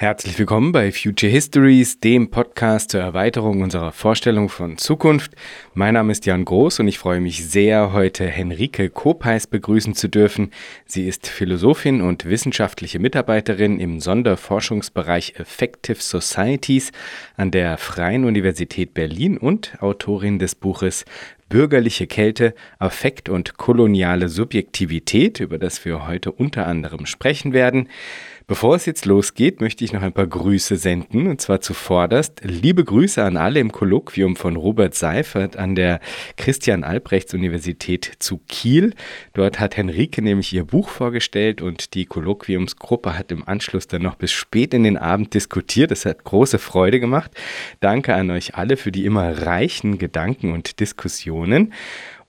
[0.00, 5.32] Herzlich willkommen bei Future Histories, dem Podcast zur Erweiterung unserer Vorstellung von Zukunft.
[5.74, 10.06] Mein Name ist Jan Groß und ich freue mich sehr, heute Henrike Kopeis begrüßen zu
[10.06, 10.52] dürfen.
[10.86, 16.92] Sie ist Philosophin und wissenschaftliche Mitarbeiterin im Sonderforschungsbereich Effective Societies
[17.36, 21.06] an der Freien Universität Berlin und Autorin des Buches
[21.48, 27.88] Bürgerliche Kälte, Affekt und koloniale Subjektivität, über das wir heute unter anderem sprechen werden.
[28.48, 32.40] Bevor es jetzt losgeht, möchte ich noch ein paar Grüße senden, und zwar zuvorderst.
[32.42, 36.00] Liebe Grüße an alle im Kolloquium von Robert Seifert an der
[36.38, 38.94] Christian-Albrechts-Universität zu Kiel.
[39.34, 44.14] Dort hat Henrike nämlich ihr Buch vorgestellt und die Kolloquiumsgruppe hat im Anschluss dann noch
[44.14, 45.92] bis spät in den Abend diskutiert.
[45.92, 47.32] Es hat große Freude gemacht.
[47.80, 51.74] Danke an euch alle für die immer reichen Gedanken und Diskussionen.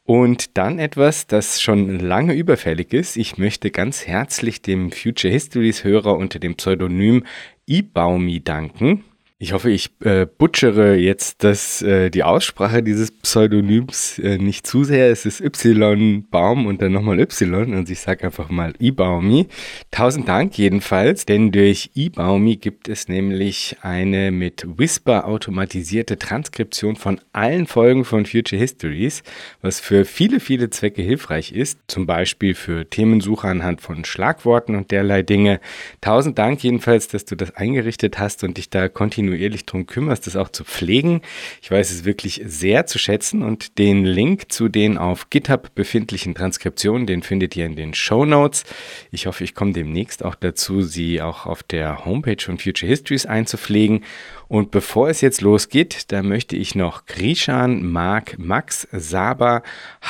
[0.10, 3.16] Und dann etwas, das schon lange überfällig ist.
[3.16, 7.26] Ich möchte ganz herzlich dem Future Histories Hörer unter dem Pseudonym
[7.68, 9.04] Ibaumi danken.
[9.42, 14.84] Ich hoffe, ich äh, butchere jetzt das, äh, die Aussprache dieses Pseudonyms äh, nicht zu
[14.84, 15.10] sehr.
[15.12, 19.48] Es ist Y Baum und dann nochmal Y und ich sage einfach mal Ibaumi.
[19.92, 27.22] Tausend Dank jedenfalls, denn durch Ibaumi gibt es nämlich eine mit Whisper automatisierte Transkription von
[27.32, 29.24] allen Folgen von Future Histories,
[29.62, 34.92] was für viele, viele Zwecke hilfreich ist, zum Beispiel für Themensuche anhand von Schlagworten und
[34.92, 35.62] derlei Dinge.
[36.02, 40.28] Tausend Dank jedenfalls, dass du das eingerichtet hast und dich da kontinuierlich kontinuierlich darum kümmerst,
[40.28, 41.22] das auch zu pflegen.
[41.62, 46.36] Ich weiß es wirklich sehr zu schätzen und den Link zu den auf GitHub befindlichen
[46.36, 48.64] Transkriptionen, den findet ihr in den Show Notes.
[49.12, 53.26] Ich hoffe, ich komme demnächst auch dazu, sie auch auf der Homepage von Future Histories
[53.26, 54.04] einzupflegen.
[54.50, 59.62] Und bevor es jetzt losgeht, da möchte ich noch Grishan, Mark, Max, Saba,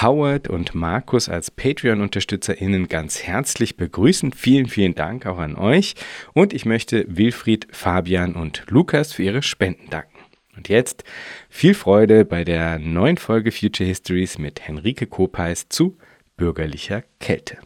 [0.02, 4.32] Howard und Markus als Patreon-UnterstützerInnen ganz herzlich begrüßen.
[4.32, 5.96] Vielen, vielen Dank auch an euch.
[6.34, 10.18] Und ich möchte Wilfried, Fabian und Lukas für ihre Spenden danken.
[10.56, 11.04] Und jetzt
[11.50, 15.98] viel Freude bei der neuen Folge Future Histories mit Henrike Kopeis zu
[16.38, 17.58] bürgerlicher Kälte.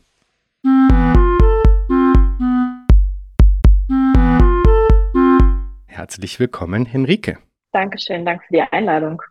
[5.94, 7.38] Herzlich willkommen, Henrike.
[7.72, 9.22] Dankeschön, danke für die Einladung.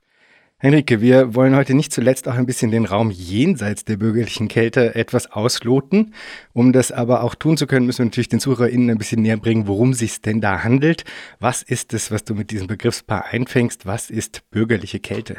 [0.59, 4.95] Henrike, wir wollen heute nicht zuletzt auch ein bisschen den Raum jenseits der bürgerlichen Kälte
[4.95, 6.15] etwas ausloten.
[6.53, 9.39] Um das aber auch tun zu können, müssen wir natürlich den ZuhörerInnen ein bisschen näher
[9.39, 11.03] bringen, worum es sich denn da handelt.
[11.41, 13.85] Was ist es, was du mit diesem Begriffspaar einfängst?
[13.85, 15.39] Was ist bürgerliche Kälte?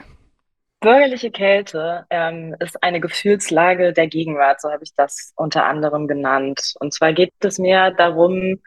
[0.82, 6.74] Bürgerliche Kälte ähm, ist eine Gefühlslage der Gegenwart, so habe ich das unter anderem genannt.
[6.82, 8.60] Und zwar geht es mir darum,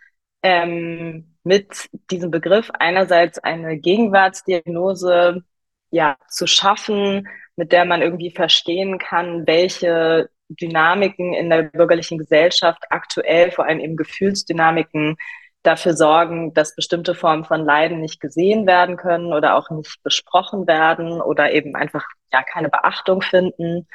[0.43, 5.45] ähm, mit diesem Begriff einerseits eine Gegenwartsdiagnose
[5.91, 12.83] ja, zu schaffen, mit der man irgendwie verstehen kann, welche Dynamiken in der bürgerlichen Gesellschaft
[12.91, 15.17] aktuell, vor allem eben Gefühlsdynamiken,
[15.62, 20.67] dafür sorgen, dass bestimmte Formen von Leiden nicht gesehen werden können oder auch nicht besprochen
[20.67, 23.87] werden oder eben einfach ja keine Beachtung finden.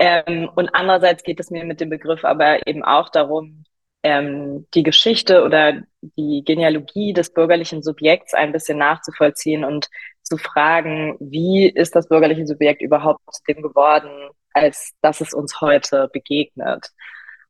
[0.00, 3.64] Ähm, und andererseits geht es mir mit dem Begriff aber eben auch darum,
[4.08, 9.90] ähm, die Geschichte oder die Genealogie des bürgerlichen Subjekts ein bisschen nachzuvollziehen und
[10.22, 15.60] zu fragen, wie ist das bürgerliche Subjekt überhaupt zu dem geworden, als dass es uns
[15.60, 16.88] heute begegnet.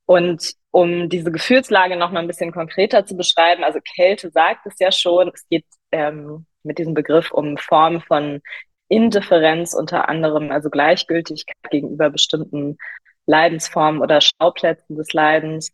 [0.04, 4.74] Und um diese Gefühlslage noch mal ein bisschen konkreter zu beschreiben, also Kälte sagt es
[4.80, 8.40] ja schon, es geht ähm, mit diesem Begriff um Formen von
[8.88, 12.78] Indifferenz unter anderem, also Gleichgültigkeit gegenüber bestimmten
[13.26, 15.70] Leidensformen oder Schauplätzen des Leidens.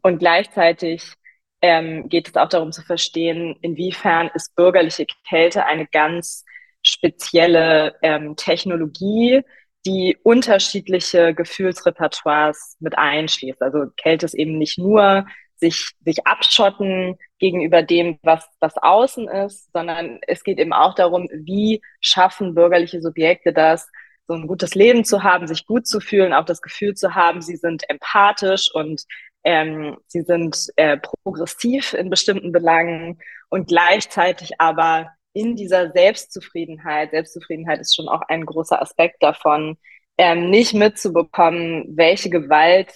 [0.00, 1.14] Und gleichzeitig
[1.60, 6.44] ähm, geht es auch darum zu verstehen, inwiefern ist bürgerliche Kälte eine ganz
[6.82, 9.42] spezielle ähm, Technologie,
[9.86, 13.62] die unterschiedliche Gefühlsrepertoires mit einschließt.
[13.62, 15.26] Also Kälte ist eben nicht nur
[15.56, 21.28] sich, sich abschotten gegenüber dem, was das Außen ist, sondern es geht eben auch darum,
[21.32, 23.88] wie schaffen bürgerliche Subjekte das,
[24.26, 27.42] so ein gutes Leben zu haben, sich gut zu fühlen, auch das Gefühl zu haben,
[27.42, 29.04] sie sind empathisch und
[29.44, 37.80] ähm, sie sind äh, progressiv in bestimmten Belangen und gleichzeitig aber in dieser Selbstzufriedenheit, Selbstzufriedenheit
[37.80, 39.78] ist schon auch ein großer Aspekt davon,
[40.18, 42.92] ähm, nicht mitzubekommen, welche Gewalt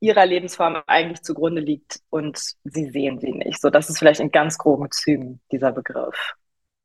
[0.00, 3.60] ihrer Lebensform eigentlich zugrunde liegt und sie sehen sie nicht.
[3.60, 6.34] So, das ist vielleicht in ganz groben Zügen dieser Begriff.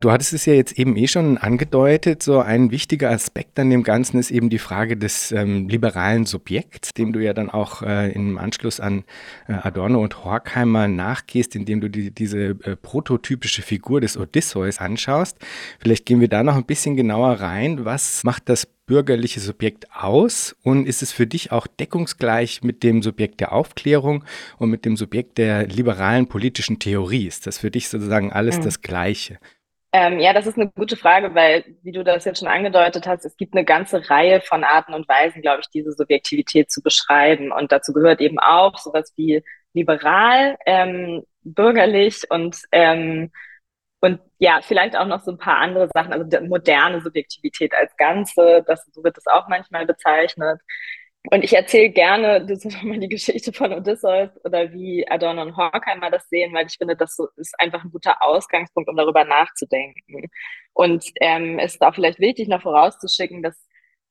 [0.02, 3.82] Du hattest es ja jetzt eben eh schon angedeutet, so ein wichtiger Aspekt an dem
[3.82, 8.12] Ganzen ist eben die Frage des ähm, liberalen Subjekts, dem du ja dann auch äh,
[8.12, 9.06] im Anschluss an
[9.48, 15.38] äh, Adorno und Horkheimer nachgehst, indem du die, diese äh, prototypische Figur des Odysseus anschaust.
[15.80, 17.86] Vielleicht gehen wir da noch ein bisschen genauer rein.
[17.86, 23.02] Was macht das bürgerliche Subjekt aus und ist es für dich auch deckungsgleich mit dem
[23.02, 24.26] Subjekt der Aufklärung
[24.58, 27.28] und mit dem Subjekt der liberalen politischen Theorie?
[27.28, 28.64] Ist das für dich sozusagen alles mhm.
[28.64, 29.40] das Gleiche?
[29.98, 33.24] Ähm, ja, das ist eine gute Frage, weil, wie du das jetzt schon angedeutet hast,
[33.24, 37.54] es gibt eine ganze Reihe von Arten und Weisen, glaube ich, diese Subjektivität zu beschreiben.
[37.54, 39.42] Und dazu gehört eben auch sowas wie
[39.74, 43.32] liberal, ähm, bürgerlich und ähm,
[44.02, 48.64] und ja, vielleicht auch noch so ein paar andere Sachen, also moderne Subjektivität als Ganze,
[48.68, 50.60] das, so wird es auch manchmal bezeichnet.
[51.32, 55.58] Und ich erzähle gerne, das ist nochmal die Geschichte von Odysseus oder wie Adorno und
[55.58, 60.30] Horkheimer das sehen, weil ich finde, das ist einfach ein guter Ausgangspunkt, um darüber nachzudenken.
[60.74, 63.56] Und ähm, es ist auch vielleicht wichtig, noch vorauszuschicken, dass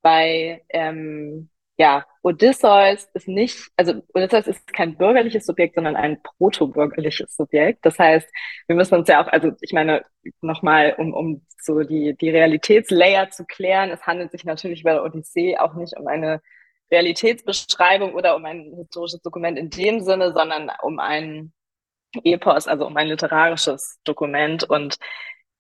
[0.02, 7.34] bei ähm, ja, Odysseus ist nicht, also Odysseus ist kein bürgerliches Subjekt, sondern ein protobürgerliches
[7.36, 7.84] Subjekt.
[7.84, 8.28] Das heißt,
[8.68, 10.02] wir müssen uns ja auch, also ich meine,
[10.40, 15.02] nochmal, um, um so die, die Realitätslayer zu klären, es handelt sich natürlich bei der
[15.02, 16.40] Odyssee auch nicht um eine
[16.90, 21.52] Realitätsbeschreibung oder um ein historisches Dokument in dem Sinne, sondern um ein
[22.22, 24.98] Epos, also um ein literarisches Dokument und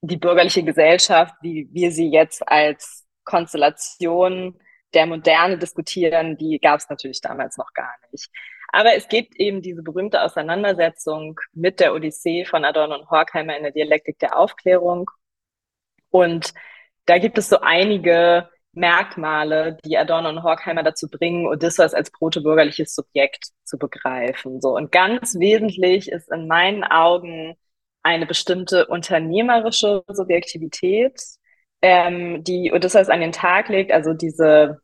[0.02, 4.58] die bürgerliche Gesellschaft, wie wir sie jetzt als Konstellation
[4.92, 8.30] der Moderne diskutieren, die gab es natürlich damals noch gar nicht.
[8.68, 13.62] Aber es gibt eben diese berühmte Auseinandersetzung mit der Odyssee von Adorno und Horkheimer in
[13.62, 15.10] der Dialektik der Aufklärung.
[16.10, 16.52] Und
[17.06, 22.94] da gibt es so einige Merkmale, die Adorno und Horkheimer dazu bringen, Odysseus als protobürgerliches
[22.94, 24.60] Subjekt zu begreifen.
[24.60, 24.76] So.
[24.76, 27.56] Und ganz wesentlich ist in meinen Augen
[28.02, 31.20] eine bestimmte unternehmerische Subjektivität,
[31.82, 34.80] ähm, die Odysseus an den Tag legt, also diese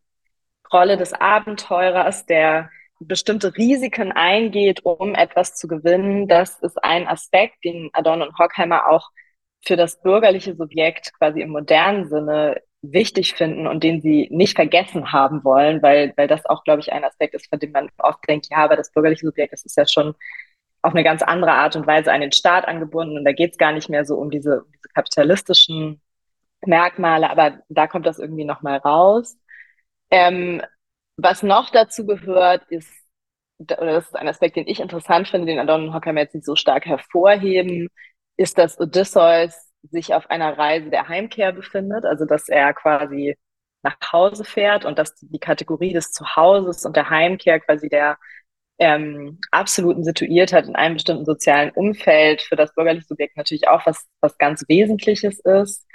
[0.72, 2.70] Rolle des Abenteurers, der
[3.00, 6.28] bestimmte Risiken eingeht, um etwas zu gewinnen.
[6.28, 9.10] Das ist ein Aspekt, den Adorno und Horkheimer auch
[9.64, 15.12] für das bürgerliche Subjekt quasi im modernen Sinne wichtig finden und den sie nicht vergessen
[15.12, 18.26] haben wollen, weil, weil das auch, glaube ich, ein Aspekt ist, von dem man oft
[18.28, 20.14] denkt, ja, aber das bürgerliche Subjekt, das ist ja schon
[20.82, 23.58] auf eine ganz andere Art und Weise an den Staat angebunden und da geht es
[23.58, 26.00] gar nicht mehr so um diese, diese kapitalistischen
[26.66, 29.38] Merkmale, aber da kommt das irgendwie nochmal raus.
[30.10, 30.62] Ähm,
[31.16, 32.90] was noch dazu gehört, ist,
[33.58, 36.46] oder das ist ein Aspekt, den ich interessant finde, den Adorno und Horkheimer jetzt nicht
[36.46, 37.88] so stark hervorheben,
[38.36, 43.36] ist, dass Odysseus sich auf einer Reise der Heimkehr befindet, also dass er quasi
[43.82, 48.18] nach Hause fährt und dass die Kategorie des Zuhauses und der Heimkehr quasi der
[48.78, 54.06] ähm, absoluten Situiertheit in einem bestimmten sozialen Umfeld für das bürgerliche Subjekt natürlich auch was,
[54.20, 55.86] was ganz Wesentliches ist.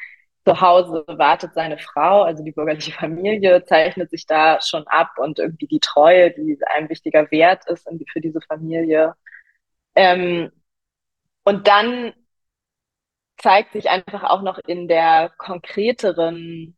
[0.46, 5.40] Zu Hause wartet seine Frau, also die bürgerliche Familie zeichnet sich da schon ab und
[5.40, 9.16] irgendwie die Treue, die ein wichtiger Wert ist für diese Familie.
[9.96, 10.52] Ähm,
[11.44, 12.14] und dann
[13.38, 16.78] zeigt sich einfach auch noch in der konkreteren,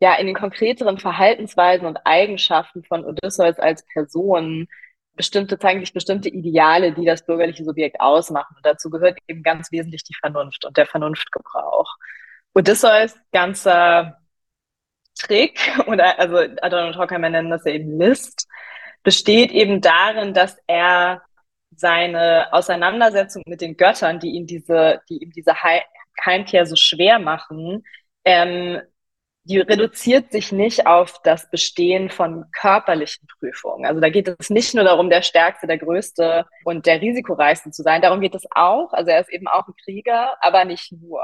[0.00, 4.68] ja, in den konkreteren Verhaltensweisen und Eigenschaften von Odysseus als Person
[5.14, 8.54] bestimmte, zeigen sich bestimmte Ideale, die das bürgerliche Subjekt ausmachen.
[8.56, 11.96] Und dazu gehört eben ganz wesentlich die Vernunft und der Vernunftgebrauch.
[12.54, 14.18] Odysseus ganzer
[15.18, 18.48] Trick, oder also Adorno und Horkheimer nennen das ja eben List,
[19.02, 21.22] besteht eben darin, dass er
[21.74, 25.62] seine Auseinandersetzung mit den Göttern, die ihm diese, die ihm diese
[26.24, 27.84] Heimkehr so schwer machen,
[28.24, 28.80] ähm,
[29.46, 33.86] die reduziert sich nicht auf das Bestehen von körperlichen Prüfungen.
[33.86, 37.82] Also da geht es nicht nur darum, der Stärkste, der Größte und der Risikoreichste zu
[37.84, 38.02] sein.
[38.02, 38.92] Darum geht es auch.
[38.92, 41.22] Also er ist eben auch ein Krieger, aber nicht nur.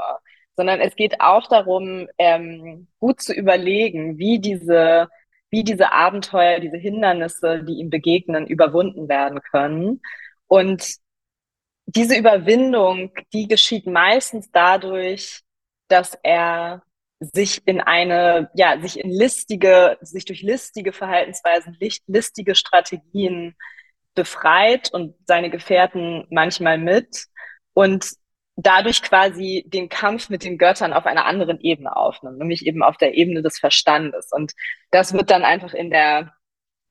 [0.55, 5.09] Sondern es geht auch darum, ähm, gut zu überlegen, wie diese,
[5.49, 10.01] wie diese Abenteuer, diese Hindernisse, die ihm begegnen, überwunden werden können.
[10.47, 10.95] Und
[11.85, 15.41] diese Überwindung, die geschieht meistens dadurch,
[15.87, 16.83] dass er
[17.19, 23.55] sich in eine, ja, sich in listige, sich durch listige Verhaltensweisen, listige Strategien
[24.15, 27.25] befreit und seine Gefährten manchmal mit
[27.73, 28.11] und
[28.55, 32.97] dadurch quasi den Kampf mit den Göttern auf einer anderen Ebene aufnimmt, nämlich eben auf
[32.97, 34.29] der Ebene des Verstandes.
[34.31, 34.53] Und
[34.91, 36.33] das wird dann einfach in der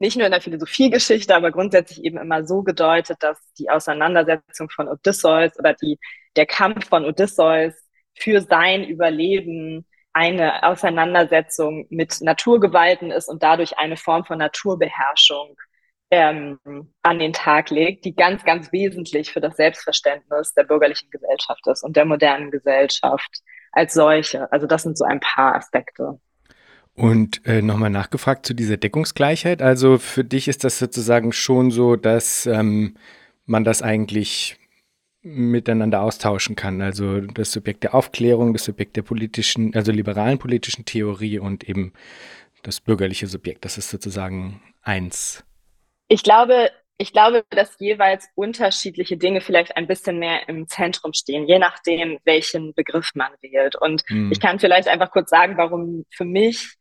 [0.03, 4.89] nicht nur in der Philosophiegeschichte, aber grundsätzlich eben immer so gedeutet, dass die Auseinandersetzung von
[4.89, 5.97] Odysseus oder die,
[6.35, 7.73] der Kampf von Odysseus
[8.19, 15.57] für sein Überleben eine Auseinandersetzung mit Naturgewalten ist und dadurch eine Form von Naturbeherrschung
[16.11, 16.59] ähm,
[17.03, 21.85] an den Tag legt, die ganz, ganz wesentlich für das Selbstverständnis der bürgerlichen Gesellschaft ist
[21.85, 23.39] und der modernen Gesellschaft
[23.71, 24.51] als solche.
[24.51, 26.19] Also das sind so ein paar Aspekte.
[26.95, 29.63] Und äh, nochmal nachgefragt zu dieser Deckungsgleichheit.
[29.63, 32.97] Also für dich ist das sozusagen schon so, dass ähm,
[33.47, 34.59] man das eigentlich
[35.23, 36.83] miteinander austauschen kann.
[36.83, 41.93] Also das Subjekt der Aufklärung, das Subjekt der politischen, also liberalen politischen Theorie und eben
[42.63, 43.65] das bürgerliche Subjekt.
[43.65, 45.45] Das ist sozusagen eins.
[46.09, 51.47] Ich glaube, ich glaube, dass jeweils unterschiedliche Dinge vielleicht ein bisschen mehr im Zentrum stehen,
[51.47, 53.77] je nachdem, welchen Begriff man wählt.
[53.77, 54.31] Und hm.
[54.31, 56.77] ich kann vielleicht einfach kurz sagen, warum für mich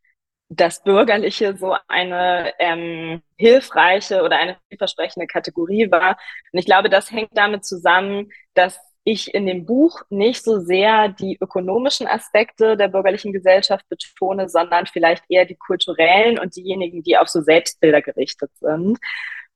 [0.56, 6.18] das Bürgerliche so eine ähm, hilfreiche oder eine vielversprechende Kategorie war.
[6.52, 11.08] Und ich glaube, das hängt damit zusammen, dass ich in dem Buch nicht so sehr
[11.08, 17.16] die ökonomischen Aspekte der bürgerlichen Gesellschaft betone, sondern vielleicht eher die kulturellen und diejenigen, die
[17.16, 18.98] auf so Selbstbilder gerichtet sind.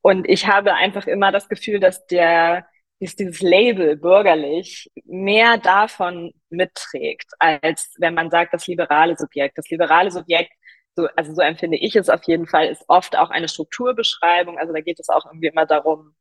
[0.01, 2.67] Und ich habe einfach immer das Gefühl, dass der
[2.99, 9.59] ist dieses Label bürgerlich mehr davon mitträgt, als wenn man sagt, das liberale Subjekt.
[9.59, 10.53] Das liberale Subjekt
[10.97, 14.59] so, also so empfinde ich es auf jeden Fall, ist oft auch eine Strukturbeschreibung.
[14.59, 16.15] Also da geht es auch irgendwie immer darum,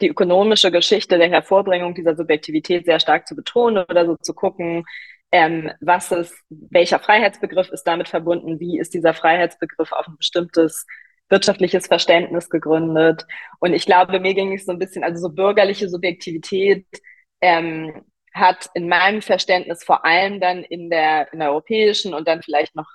[0.00, 4.84] die ökonomische Geschichte der Hervorbringung dieser Subjektivität sehr stark zu betonen oder so zu gucken,
[5.32, 10.86] ähm, was ist, welcher Freiheitsbegriff ist damit verbunden, wie ist dieser Freiheitsbegriff auf ein bestimmtes
[11.30, 13.26] wirtschaftliches Verständnis gegründet.
[13.58, 16.86] Und ich glaube, mir ging es so ein bisschen, also so bürgerliche Subjektivität
[17.40, 22.42] ähm, hat in meinem Verständnis vor allem dann in der, in der europäischen und dann
[22.42, 22.86] vielleicht noch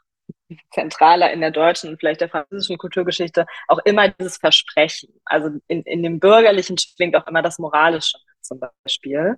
[0.71, 5.09] zentraler in der deutschen und vielleicht der französischen Kulturgeschichte auch immer dieses Versprechen.
[5.25, 9.35] Also in, in dem Bürgerlichen schwingt auch immer das Moralische zum Beispiel.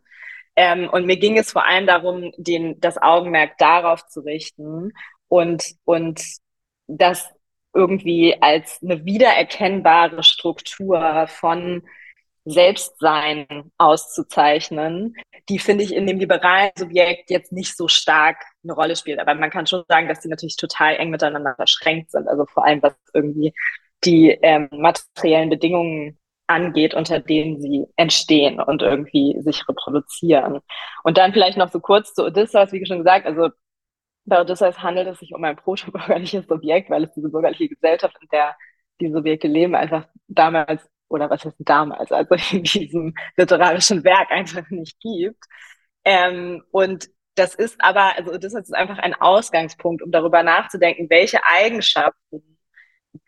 [0.56, 4.92] Ähm, und mir ging es vor allem darum, den, das Augenmerk darauf zu richten
[5.28, 6.22] und, und
[6.88, 7.30] das
[7.74, 11.84] irgendwie als eine wiedererkennbare Struktur von
[12.46, 15.16] Selbstsein auszuzeichnen,
[15.50, 19.20] die finde ich in dem liberalen Subjekt jetzt nicht so stark eine Rolle spielt.
[19.20, 22.28] Aber man kann schon sagen, dass die natürlich total eng miteinander verschränkt sind.
[22.28, 23.54] Also vor allem was irgendwie
[24.04, 30.60] die ähm, materiellen Bedingungen angeht, unter denen sie entstehen und irgendwie sich reproduzieren.
[31.04, 33.50] Und dann vielleicht noch so kurz zu Odysseus, wie schon gesagt, also
[34.26, 38.28] bei Odysseus handelt es sich um ein protobürgerliches Subjekt, weil es diese bürgerliche Gesellschaft, in
[38.32, 38.56] der
[39.02, 44.70] die Subjekte leben, einfach damals oder was heißt damals, also in diesem literarischen Werk einfach
[44.70, 45.44] nicht gibt.
[46.06, 51.40] Ähm, und das ist aber, also das ist einfach ein Ausgangspunkt, um darüber nachzudenken, welche
[51.46, 52.58] Eigenschaften,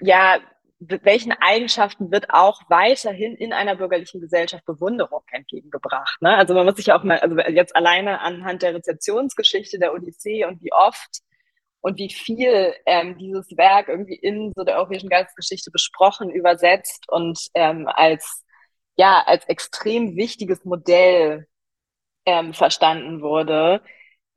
[0.01, 0.39] ja,
[0.79, 6.20] welchen Eigenschaften wird auch weiterhin in einer bürgerlichen Gesellschaft Bewunderung entgegengebracht.
[6.22, 6.36] Ne?
[6.36, 10.62] Also man muss sich auch mal, also jetzt alleine anhand der Rezeptionsgeschichte der Odyssee und
[10.63, 11.22] wie oft
[11.81, 17.39] und wie viel ähm, dieses Werk irgendwie in so der europäischen Geistesgeschichte besprochen, übersetzt und
[17.53, 18.43] ähm, als
[18.98, 21.48] ja als extrem wichtiges Modell
[22.25, 23.82] ähm, verstanden wurde,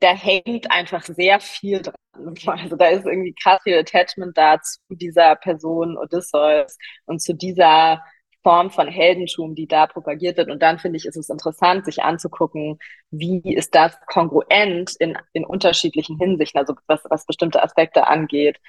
[0.00, 1.94] da hängt einfach sehr viel dran.
[2.46, 8.04] Also da ist irgendwie krass viel Attachment da zu dieser Person Odysseus und zu dieser
[8.44, 10.50] Form von Heldentum, die da propagiert wird.
[10.50, 12.78] Und dann finde ich, ist es interessant, sich anzugucken,
[13.10, 18.60] wie ist das kongruent in, in unterschiedlichen Hinsichten, also was, was bestimmte Aspekte angeht,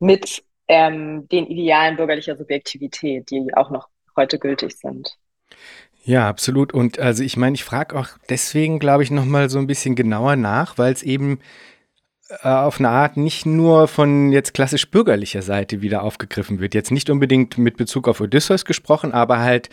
[0.00, 5.16] mit ähm, den Idealen bürgerlicher Subjektivität, die auch noch heute gültig sind.
[6.04, 6.72] Ja, absolut.
[6.72, 10.36] Und also ich meine, ich frage auch deswegen, glaube ich, nochmal so ein bisschen genauer
[10.36, 11.38] nach, weil es eben
[12.42, 16.74] äh, auf eine Art nicht nur von jetzt klassisch bürgerlicher Seite wieder aufgegriffen wird.
[16.74, 19.68] Jetzt nicht unbedingt mit Bezug auf Odysseus gesprochen, aber halt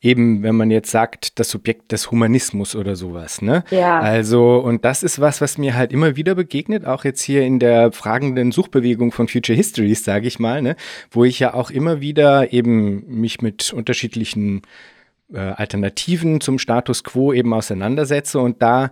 [0.00, 3.64] eben, wenn man jetzt sagt, das Subjekt des Humanismus oder sowas, ne?
[3.70, 4.00] Ja.
[4.00, 7.58] Also, und das ist was, was mir halt immer wieder begegnet, auch jetzt hier in
[7.58, 10.76] der fragenden Suchbewegung von Future Histories, sage ich mal, ne?
[11.10, 14.62] Wo ich ja auch immer wieder eben mich mit unterschiedlichen
[15.32, 18.90] äh, Alternativen zum Status quo eben auseinandersetze und da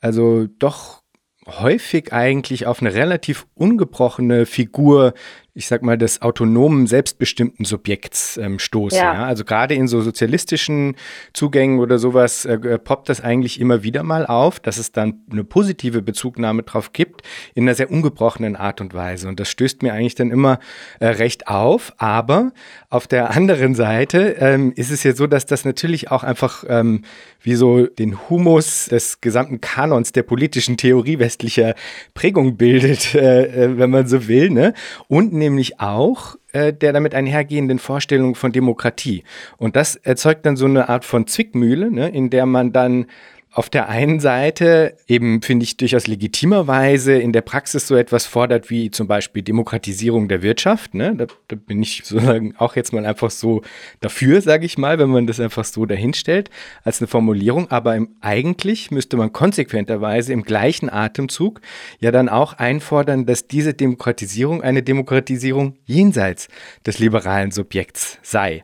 [0.00, 1.02] also doch
[1.46, 5.14] häufig eigentlich auf eine relativ ungebrochene Figur
[5.54, 8.98] ich sag mal, des autonomen, selbstbestimmten Subjekts ähm, stoßen.
[8.98, 9.14] Ja.
[9.14, 9.24] ja.
[9.24, 10.94] Also gerade in so sozialistischen
[11.32, 15.22] Zugängen oder sowas äh, äh, poppt das eigentlich immer wieder mal auf, dass es dann
[15.30, 17.22] eine positive Bezugnahme drauf gibt,
[17.54, 19.28] in einer sehr ungebrochenen Art und Weise.
[19.28, 20.60] Und das stößt mir eigentlich dann immer
[21.00, 21.92] äh, recht auf.
[21.98, 22.52] Aber
[22.88, 27.02] auf der anderen Seite ähm, ist es ja so, dass das natürlich auch einfach ähm,
[27.42, 31.74] wie so den Humus des gesamten Kanons der politischen Theorie westlicher
[32.14, 34.50] Prägung bildet, äh, äh wenn man so will.
[34.50, 34.74] Ne?
[35.08, 39.24] Und nämlich auch äh, der damit einhergehenden Vorstellung von Demokratie.
[39.56, 43.06] Und das erzeugt dann so eine Art von Zwickmühle, ne, in der man dann
[43.52, 48.70] auf der einen Seite eben, finde ich, durchaus legitimerweise in der Praxis so etwas fordert
[48.70, 50.94] wie zum Beispiel Demokratisierung der Wirtschaft.
[50.94, 51.16] Ne?
[51.16, 53.62] Da, da bin ich sozusagen auch jetzt mal einfach so
[54.00, 56.48] dafür, sage ich mal, wenn man das einfach so dahinstellt
[56.84, 57.68] als eine Formulierung.
[57.72, 61.60] Aber im, eigentlich müsste man konsequenterweise im gleichen Atemzug
[61.98, 66.46] ja dann auch einfordern, dass diese Demokratisierung eine Demokratisierung jenseits
[66.86, 68.62] des liberalen Subjekts sei.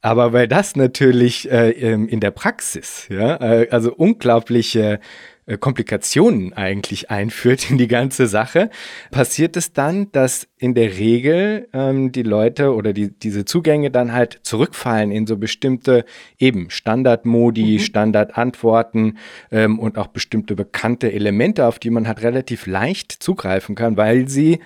[0.00, 5.00] Aber weil das natürlich äh, in der Praxis, ja, äh, also unglaubliche
[5.48, 8.70] äh, Komplikationen eigentlich einführt in die ganze Sache,
[9.10, 14.12] passiert es dann, dass in der Regel ähm, die Leute oder die, diese Zugänge dann
[14.12, 16.04] halt zurückfallen in so bestimmte
[16.38, 17.78] eben Standardmodi, mhm.
[17.78, 19.18] Standardantworten
[19.50, 24.28] ähm, und auch bestimmte bekannte Elemente, auf die man halt relativ leicht zugreifen kann, weil
[24.28, 24.60] sie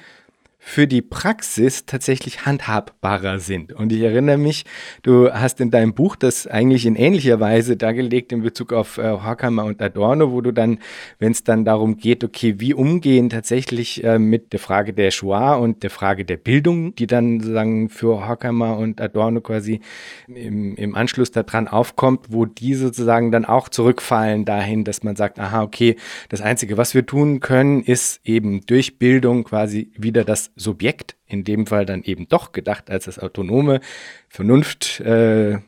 [0.65, 3.73] für die Praxis tatsächlich handhabbarer sind.
[3.73, 4.65] Und ich erinnere mich,
[5.03, 9.11] du hast in deinem Buch das eigentlich in ähnlicher Weise dargelegt in Bezug auf äh,
[9.11, 10.79] Horkheimer und Adorno, wo du dann,
[11.19, 15.57] wenn es dann darum geht, okay, wie umgehen tatsächlich äh, mit der Frage der Shoah
[15.57, 19.81] und der Frage der Bildung, die dann sozusagen für Horkheimer und Adorno quasi
[20.29, 25.41] im, im Anschluss daran aufkommt, wo die sozusagen dann auch zurückfallen dahin, dass man sagt,
[25.41, 25.97] aha, okay,
[26.29, 31.45] das Einzige, was wir tun können, ist eben durch Bildung quasi wieder das Subjekt, in
[31.45, 33.81] dem Fall dann eben doch gedacht als das autonome,
[34.29, 35.59] Vernunft äh,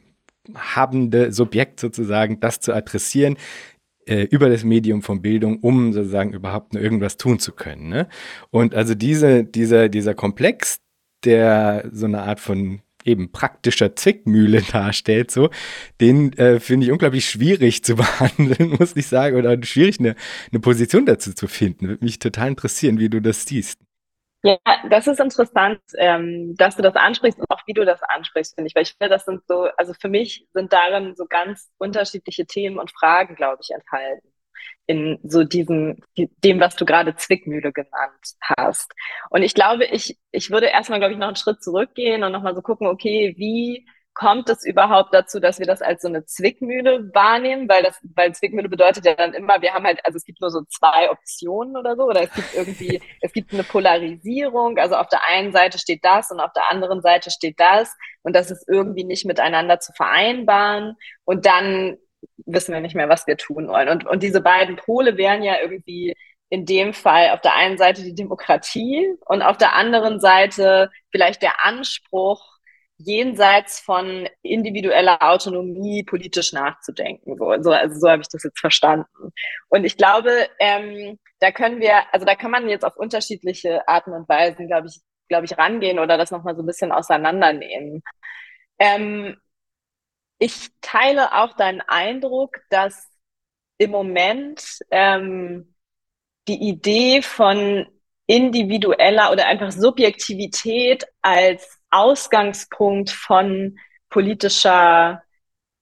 [0.54, 3.36] habende Subjekt sozusagen, das zu adressieren
[4.06, 7.88] äh, über das Medium von Bildung, um sozusagen überhaupt nur irgendwas tun zu können.
[7.88, 8.08] Ne?
[8.50, 10.80] Und also diese, dieser, dieser Komplex,
[11.24, 15.50] der so eine Art von eben praktischer Zwickmühle darstellt, so,
[16.00, 20.16] den äh, finde ich unglaublich schwierig zu behandeln, muss ich sagen, oder schwierig eine,
[20.50, 21.88] eine Position dazu zu finden.
[21.88, 23.78] Würde mich total interessieren, wie du das siehst.
[24.46, 24.58] Ja,
[24.90, 28.68] das ist interessant, ähm, dass du das ansprichst und auch wie du das ansprichst, finde
[28.68, 32.44] ich, weil ich finde, das sind so, also für mich sind darin so ganz unterschiedliche
[32.46, 34.28] Themen und Fragen, glaube ich, enthalten.
[34.86, 38.92] In so diesem, dem, was du gerade Zwickmühle genannt hast.
[39.30, 42.54] Und ich glaube, ich, ich würde erstmal, glaube ich, noch einen Schritt zurückgehen und nochmal
[42.54, 47.10] so gucken, okay, wie kommt es überhaupt dazu, dass wir das als so eine Zwickmühle
[47.12, 47.68] wahrnehmen?
[47.68, 50.50] Weil das, weil Zwickmühle bedeutet ja dann immer, wir haben halt, also es gibt nur
[50.50, 54.78] so zwei Optionen oder so, oder es gibt irgendwie, es gibt eine Polarisierung.
[54.78, 57.94] Also auf der einen Seite steht das und auf der anderen Seite steht das.
[58.22, 60.96] Und das ist irgendwie nicht miteinander zu vereinbaren.
[61.24, 61.98] Und dann
[62.46, 63.88] wissen wir nicht mehr, was wir tun wollen.
[63.88, 66.14] Und, und diese beiden Pole wären ja irgendwie
[66.50, 71.42] in dem Fall auf der einen Seite die Demokratie und auf der anderen Seite vielleicht
[71.42, 72.53] der Anspruch,
[72.98, 77.36] jenseits von individueller Autonomie politisch nachzudenken.
[77.36, 79.32] So, also, also so habe ich das jetzt verstanden.
[79.68, 84.12] Und ich glaube, ähm, da können wir, also da kann man jetzt auf unterschiedliche Arten
[84.12, 88.02] und Weisen, glaube ich, glaube ich, rangehen oder das nochmal so ein bisschen auseinandernehmen.
[88.78, 89.36] Ähm,
[90.38, 93.08] ich teile auch deinen Eindruck, dass
[93.78, 95.74] im Moment ähm,
[96.48, 97.86] die Idee von
[98.26, 103.78] individueller oder einfach Subjektivität als Ausgangspunkt von
[104.10, 105.22] politischer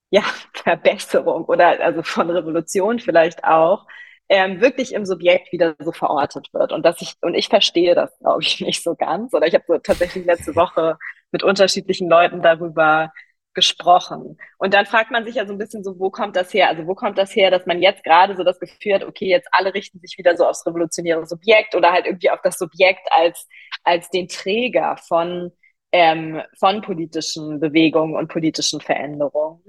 [0.09, 0.23] ja,
[0.53, 3.87] Verbesserung oder also von Revolution vielleicht auch,
[4.29, 6.71] ähm, wirklich im Subjekt wieder so verortet wird.
[6.71, 9.33] Und dass ich, und ich verstehe das, glaube ich, nicht so ganz.
[9.33, 10.97] Oder ich habe so tatsächlich letzte Woche
[11.31, 13.11] mit unterschiedlichen Leuten darüber
[13.53, 14.37] gesprochen.
[14.57, 16.69] Und dann fragt man sich ja so ein bisschen so, wo kommt das her?
[16.69, 19.47] Also wo kommt das her, dass man jetzt gerade so das Gefühl hat, okay, jetzt
[19.51, 23.47] alle richten sich wieder so aufs revolutionäre Subjekt oder halt irgendwie auf das Subjekt als,
[23.83, 25.51] als den Träger von,
[25.93, 29.63] ähm, von politischen Bewegungen und politischen Veränderungen.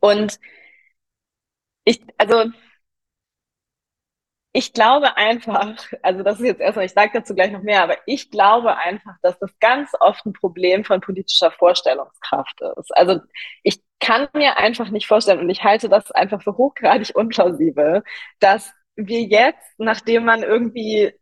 [0.00, 0.38] Und
[1.84, 2.50] ich, also
[4.52, 7.96] ich glaube einfach, also das ist jetzt erstmal, ich sage dazu gleich noch mehr, aber
[8.06, 12.96] ich glaube einfach, dass das ganz oft ein Problem von politischer Vorstellungskraft ist.
[12.96, 13.20] Also
[13.62, 18.02] ich kann mir einfach nicht vorstellen und ich halte das einfach für hochgradig unplausibel,
[18.40, 21.12] dass wir jetzt, nachdem man irgendwie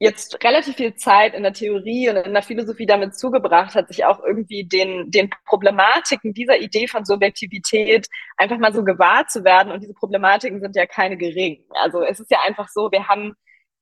[0.00, 4.06] jetzt relativ viel Zeit in der Theorie und in der Philosophie damit zugebracht hat, sich
[4.06, 8.08] auch irgendwie den, den Problematiken dieser Idee von Subjektivität
[8.38, 9.70] einfach mal so gewahr zu werden.
[9.70, 11.64] Und diese Problematiken sind ja keine geringen.
[11.74, 13.34] Also es ist ja einfach so, wir haben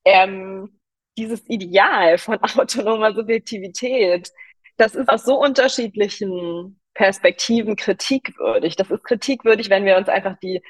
[0.04, 0.80] ähm,
[1.16, 4.30] dieses Ideal von autonomer Subjektivität,
[4.76, 8.74] das ist aus so unterschiedlichen Perspektiven kritikwürdig.
[8.74, 10.62] Das ist kritikwürdig, wenn wir uns einfach die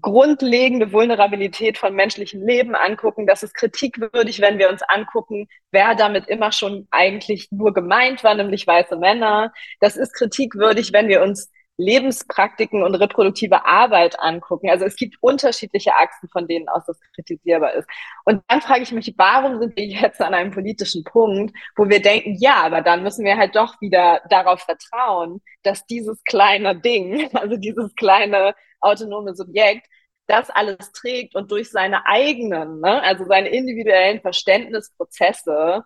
[0.00, 3.26] grundlegende Vulnerabilität von menschlichem Leben angucken.
[3.26, 8.34] Das ist kritikwürdig, wenn wir uns angucken, wer damit immer schon eigentlich nur gemeint war,
[8.34, 9.52] nämlich weiße Männer.
[9.80, 14.70] Das ist kritikwürdig, wenn wir uns Lebenspraktiken und reproduktive Arbeit angucken.
[14.70, 17.88] Also es gibt unterschiedliche Achsen, von denen aus das kritisierbar ist.
[18.24, 22.00] Und dann frage ich mich, warum sind wir jetzt an einem politischen Punkt, wo wir
[22.00, 27.28] denken, ja, aber dann müssen wir halt doch wieder darauf vertrauen, dass dieses kleine Ding,
[27.34, 29.86] also dieses kleine autonome Subjekt,
[30.26, 35.84] das alles trägt und durch seine eigenen, ne, also seine individuellen Verständnisprozesse,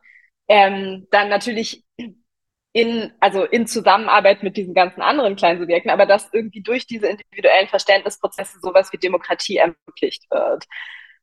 [0.48, 1.84] ähm, dann natürlich
[2.72, 7.08] in, also in Zusammenarbeit mit diesen ganzen anderen kleinen Subjekten, aber dass irgendwie durch diese
[7.08, 10.64] individuellen Verständnisprozesse sowas wie Demokratie ermöglicht wird.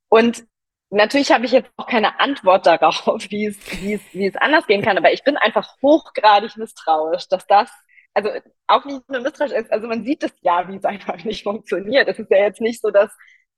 [0.09, 0.45] Und
[0.89, 4.67] natürlich habe ich jetzt auch keine Antwort darauf, wie es, wie es, wie es anders
[4.67, 7.69] gehen kann, aber ich bin einfach hochgradig misstrauisch, dass das
[8.15, 8.30] also
[8.67, 12.08] auch nicht nur misstrauisch ist, also man sieht es ja, wie es einfach nicht funktioniert.
[12.08, 13.12] Es ist ja jetzt nicht so, dass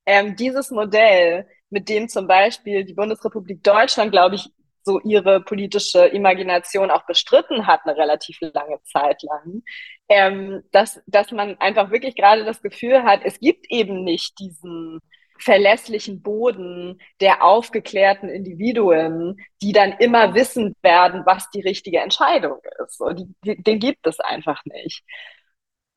[0.06, 4.50] ähm, dieses Modell, mit dem zum Beispiel die Bundesrepublik Deutschland, glaube ich,
[4.84, 9.64] so ihre politische Imagination auch bestritten hat, eine relativ lange Zeit lang,
[10.10, 15.02] ähm, dass, dass man einfach wirklich gerade das Gefühl hat, es gibt eben nicht diesen
[15.40, 23.02] verlässlichen Boden der aufgeklärten Individuen, die dann immer wissen werden, was die richtige Entscheidung ist.
[23.02, 25.04] Und den gibt es einfach nicht.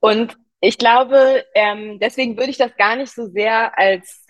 [0.01, 4.27] Und ich glaube, ähm, deswegen würde ich das gar nicht so sehr als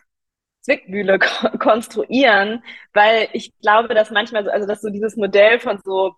[0.62, 5.80] Zwickmühle ko konstruieren, weil ich glaube, dass manchmal so, also dass so dieses Modell von
[5.84, 6.14] so,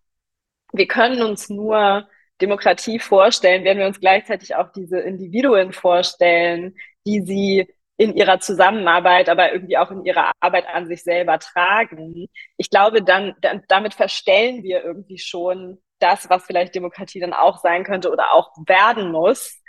[0.72, 2.08] wir können uns nur
[2.40, 6.76] Demokratie vorstellen, werden wir uns gleichzeitig auch diese Individuen vorstellen,
[7.06, 7.68] die sie
[8.02, 12.28] in ihrer Zusammenarbeit, aber irgendwie auch in ihrer Arbeit an sich selber tragen.
[12.56, 17.58] Ich glaube, dann, dann damit verstellen wir irgendwie schon das, was vielleicht Demokratie dann auch
[17.58, 19.62] sein könnte oder auch werden muss,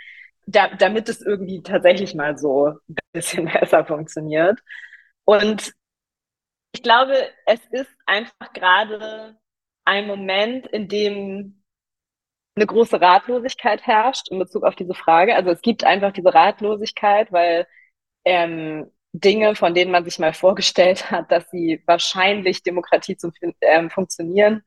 [0.46, 4.58] da, damit es irgendwie tatsächlich mal so ein bisschen besser funktioniert.
[5.24, 5.72] Und
[6.72, 7.14] ich glaube,
[7.46, 9.38] es ist einfach gerade
[9.84, 11.62] ein Moment, in dem
[12.56, 15.36] eine große Ratlosigkeit herrscht in Bezug auf diese Frage.
[15.36, 17.66] Also es gibt einfach diese Ratlosigkeit, weil
[18.24, 23.90] ähm, Dinge, von denen man sich mal vorgestellt hat, dass sie wahrscheinlich Demokratie zum ähm,
[23.90, 24.62] Funktionieren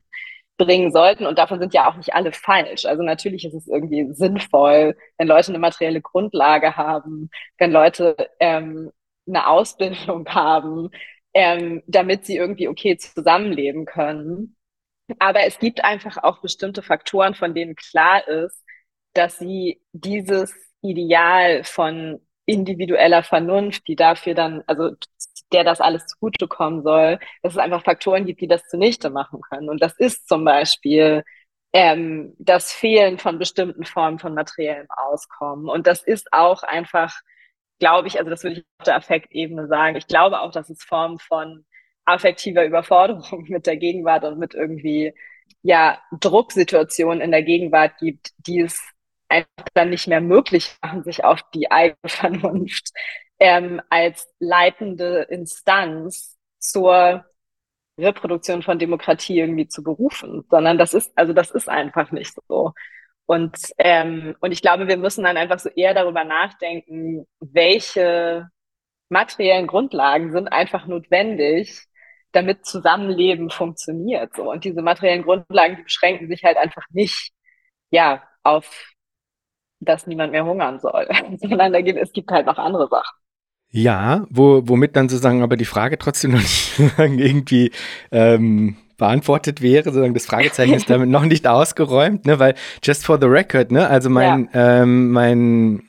[0.58, 1.26] bringen sollten.
[1.26, 2.86] Und davon sind ja auch nicht alle falsch.
[2.86, 8.92] Also natürlich ist es irgendwie sinnvoll, wenn Leute eine materielle Grundlage haben, wenn Leute ähm,
[9.28, 10.90] eine Ausbildung haben,
[11.34, 14.56] ähm, damit sie irgendwie okay zusammenleben können.
[15.20, 18.64] Aber es gibt einfach auch bestimmte Faktoren, von denen klar ist,
[19.14, 24.92] dass sie dieses Ideal von individueller Vernunft, die dafür dann, also
[25.52, 29.70] der das alles zugutekommen soll, dass es einfach Faktoren gibt, die das zunichte machen können.
[29.70, 31.24] Und das ist zum Beispiel
[31.74, 35.70] ähm, das Fehlen von bestimmten Formen von materiellem Auskommen.
[35.70, 37.14] Und das ist auch einfach,
[37.80, 40.84] glaube ich, also das würde ich auf der Affektebene sagen, ich glaube auch, dass es
[40.84, 41.66] Formen von
[42.06, 45.14] affektiver Überforderung mit der Gegenwart und mit irgendwie
[45.62, 48.82] ja Drucksituationen in der Gegenwart gibt, die es
[49.30, 52.92] einfach dann nicht mehr möglich machen, sich auf die eigene Vernunft
[53.40, 57.26] ähm, als leitende Instanz zur
[58.00, 62.74] Reproduktion von Demokratie irgendwie zu berufen, sondern das ist, also das ist einfach nicht so.
[63.26, 68.50] Und, ähm, und ich glaube, wir müssen dann einfach so eher darüber nachdenken, welche
[69.10, 71.88] materiellen Grundlagen sind einfach notwendig,
[72.32, 74.36] damit Zusammenleben funktioniert.
[74.36, 74.52] So.
[74.52, 77.32] Und diese materiellen Grundlagen, die beschränken sich halt einfach nicht,
[77.92, 78.94] ja, auf,
[79.80, 81.08] dass niemand mehr hungern soll,
[81.42, 83.16] sondern da gibt, es gibt halt noch andere Sachen.
[83.70, 87.72] Ja, wo, womit dann sozusagen aber die Frage trotzdem noch nicht irgendwie
[88.12, 93.20] ähm, beantwortet wäre, sozusagen das Fragezeichen ist damit noch nicht ausgeräumt, ne, weil just for
[93.20, 94.82] the record, ne, also mein, ja.
[94.82, 95.84] ähm, mein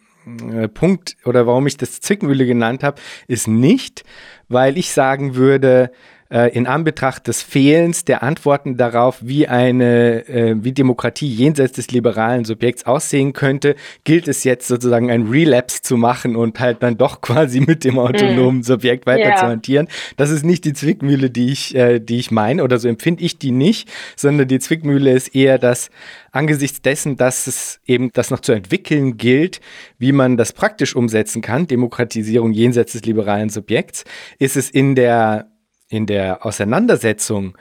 [0.52, 4.04] äh, Punkt oder warum ich das Zwickmühle genannt habe, ist nicht,
[4.48, 5.90] weil ich sagen würde,
[6.30, 11.90] äh, in Anbetracht des Fehlens der Antworten darauf, wie eine, äh, wie Demokratie jenseits des
[11.90, 16.96] liberalen Subjekts aussehen könnte, gilt es jetzt sozusagen ein Relapse zu machen und halt dann
[16.96, 18.62] doch quasi mit dem autonomen mm.
[18.62, 19.36] Subjekt weiter yeah.
[19.36, 19.88] zu hantieren.
[20.16, 23.38] Das ist nicht die Zwickmühle, die ich, äh, die ich meine, oder so empfinde ich
[23.38, 25.90] die nicht, sondern die Zwickmühle ist eher das,
[26.32, 29.60] angesichts dessen, dass es eben das noch zu entwickeln gilt,
[29.98, 34.04] wie man das praktisch umsetzen kann, Demokratisierung jenseits des liberalen Subjekts,
[34.38, 35.48] ist es in der
[35.88, 37.56] in der Auseinandersetzung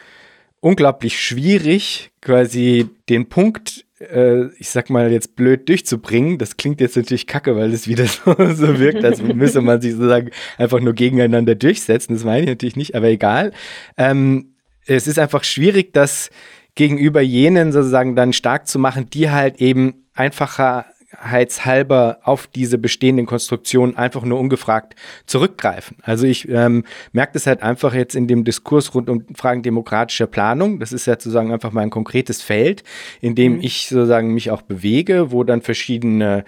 [0.60, 6.38] unglaublich schwierig, quasi den Punkt, äh, ich sag mal jetzt blöd durchzubringen.
[6.38, 9.94] Das klingt jetzt natürlich kacke, weil es wieder so, so wirkt, als müsse man sich
[9.94, 12.14] sozusagen einfach nur gegeneinander durchsetzen.
[12.14, 13.52] Das meine ich natürlich nicht, aber egal.
[13.98, 14.54] Ähm,
[14.86, 16.30] es ist einfach schwierig, das
[16.76, 23.26] gegenüber jenen sozusagen dann stark zu machen, die halt eben einfacher sicherheitshalber auf diese bestehenden
[23.26, 25.98] Konstruktionen einfach nur ungefragt zurückgreifen.
[26.02, 30.28] Also ich ähm, merke das halt einfach jetzt in dem Diskurs rund um Fragen demokratischer
[30.28, 30.80] Planung.
[30.80, 32.84] Das ist ja sozusagen einfach mal ein konkretes Feld,
[33.22, 33.62] in dem mhm.
[33.62, 36.44] ich sozusagen mich auch bewege, wo dann verschiedene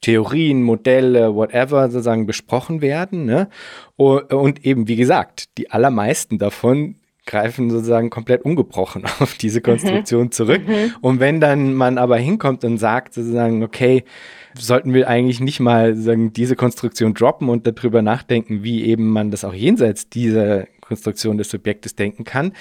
[0.00, 3.26] Theorien, Modelle, whatever sozusagen besprochen werden.
[3.26, 3.48] Ne?
[3.96, 6.96] Und eben, wie gesagt, die allermeisten davon
[7.30, 10.32] greifen sozusagen komplett ungebrochen auf diese Konstruktion mhm.
[10.32, 10.66] zurück.
[10.66, 10.94] Mhm.
[11.00, 14.04] Und wenn dann man aber hinkommt und sagt sozusagen, okay,
[14.58, 19.30] sollten wir eigentlich nicht mal sagen, diese Konstruktion droppen und darüber nachdenken, wie eben man
[19.30, 22.52] das auch jenseits dieser Konstruktion des Subjektes denken kann,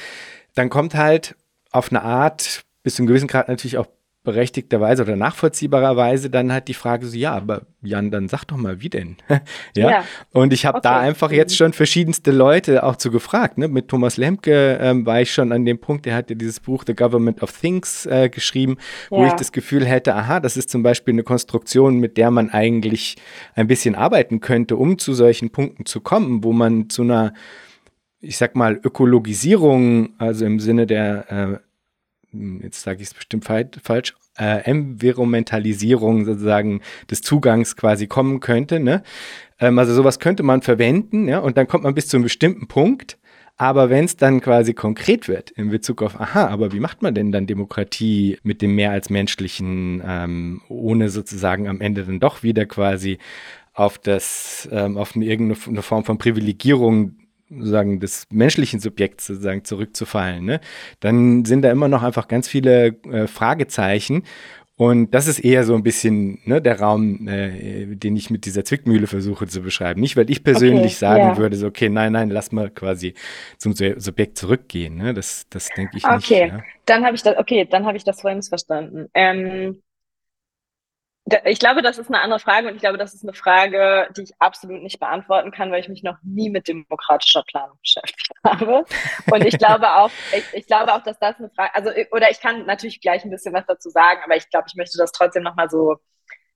[0.54, 1.36] dann kommt halt
[1.72, 3.88] auf eine Art bis zu einem gewissen Grad natürlich auch
[4.24, 8.82] berechtigterweise oder nachvollziehbarerweise dann halt die Frage so, ja, aber Jan, dann sag doch mal,
[8.82, 9.16] wie denn?
[9.76, 9.90] ja?
[9.90, 10.04] ja?
[10.34, 10.90] Und ich habe okay.
[10.90, 13.58] da einfach jetzt schon verschiedenste Leute auch zu gefragt.
[13.58, 13.70] Ne?
[13.70, 16.94] Mit Thomas Lemke ähm, war ich schon an dem Punkt, der hatte dieses Buch The
[16.94, 18.78] Government of Things äh, geschrieben,
[19.10, 19.28] wo ja.
[19.28, 23.16] ich das Gefühl hätte, aha, das ist zum Beispiel eine Konstruktion, mit der man eigentlich
[23.56, 27.34] ein bisschen arbeiten könnte, um zu solchen Punkten zu kommen, wo man zu einer
[28.22, 31.69] ich sag mal, Ökologisierung, also im Sinne der äh,
[32.32, 38.80] jetzt sage ich es bestimmt falsch, äh, Environmentalisierung sozusagen des Zugangs quasi kommen könnte.
[38.80, 39.04] Ne?
[39.60, 42.68] Ähm, also sowas könnte man verwenden, ja, und dann kommt man bis zu einem bestimmten
[42.68, 43.18] Punkt.
[43.58, 47.14] Aber wenn es dann quasi konkret wird in Bezug auf, aha, aber wie macht man
[47.14, 52.42] denn dann Demokratie mit dem mehr als menschlichen, ähm, ohne sozusagen am Ende dann doch
[52.42, 53.18] wieder quasi
[53.74, 57.19] auf das, ähm, auf eine, irgendeine Form von Privilegierung
[57.50, 60.62] sozusagen des menschlichen Subjekts sozusagen zurückzufallen, ne?
[61.00, 64.24] dann sind da immer noch einfach ganz viele äh, Fragezeichen.
[64.80, 68.64] Und das ist eher so ein bisschen ne, der Raum, äh, den ich mit dieser
[68.64, 70.00] Zwickmühle versuche zu beschreiben.
[70.00, 71.38] Nicht, weil ich persönlich okay, sagen ja.
[71.38, 73.14] würde, so, okay, nein, nein, lass mal quasi
[73.58, 74.96] zum Subjekt zurückgehen.
[74.96, 75.14] Ne?
[75.14, 76.16] Das, das denke ich okay.
[76.16, 76.32] nicht.
[76.32, 76.64] Okay, ja.
[76.86, 79.10] dann habe ich das, okay, dann habe ich das vorhin missverstanden.
[79.14, 79.82] Ähm,
[81.46, 84.24] ich glaube, das ist eine andere Frage und ich glaube, das ist eine Frage, die
[84.24, 88.86] ich absolut nicht beantworten kann, weil ich mich noch nie mit demokratischer Planung beschäftigt habe.
[89.32, 92.40] Und ich glaube auch, ich, ich glaube auch, dass das eine Frage, also oder ich
[92.40, 95.44] kann natürlich gleich ein bisschen was dazu sagen, aber ich glaube, ich möchte das trotzdem
[95.44, 95.98] nochmal so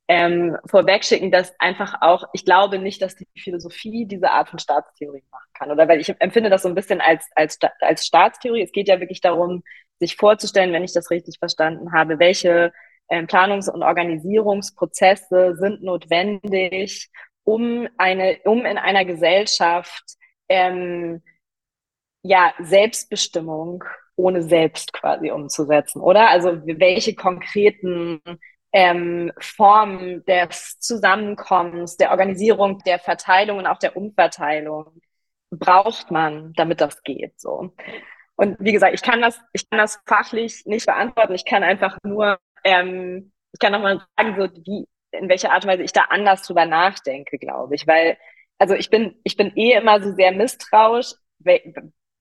[0.07, 5.23] ähm, vorwegschicken, dass einfach auch, ich glaube nicht, dass die Philosophie diese Art von Staatstheorie
[5.31, 5.71] machen kann.
[5.71, 8.63] Oder weil ich empfinde das so ein bisschen als, als, als Staatstheorie.
[8.63, 9.63] Es geht ja wirklich darum,
[9.99, 12.73] sich vorzustellen, wenn ich das richtig verstanden habe, welche
[13.21, 17.09] Planungs- und Organisierungsprozesse sind notwendig,
[17.43, 20.03] um eine, um in einer Gesellschaft
[20.49, 21.21] ähm,
[22.23, 23.83] ja Selbstbestimmung
[24.15, 26.29] ohne Selbst quasi umzusetzen, oder?
[26.29, 28.21] Also welche konkreten
[28.71, 35.01] ähm, Formen des Zusammenkommens, der Organisierung, der Verteilung und auch der Umverteilung
[35.51, 37.39] braucht man, damit das geht.
[37.39, 37.73] So.
[38.35, 41.35] Und wie gesagt, ich kann das, ich kann das fachlich nicht beantworten.
[41.35, 45.71] Ich kann einfach nur ähm, ich kann nochmal sagen, so wie, in welcher Art und
[45.71, 47.87] Weise ich da anders drüber nachdenke, glaube ich.
[47.87, 48.17] Weil,
[48.57, 51.13] also ich bin, ich bin eh immer so sehr misstrauisch.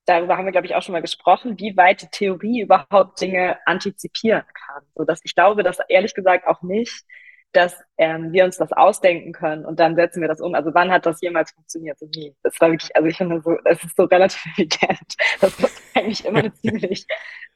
[0.05, 3.59] Darüber haben wir, glaube ich, auch schon mal gesprochen, wie weit die Theorie überhaupt Dinge
[3.67, 4.83] antizipieren kann.
[4.95, 7.05] So dass ich glaube, dass ehrlich gesagt auch nicht,
[7.53, 10.55] dass ähm, wir uns das ausdenken können und dann setzen wir das um.
[10.55, 11.99] Also wann hat das jemals funktioniert?
[11.99, 12.35] So nie.
[12.43, 15.15] Das war wirklich, also ich finde so, das ist so relativ evident.
[15.41, 17.07] Das ist eigentlich immer ziemlich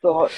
[0.03, 0.29] so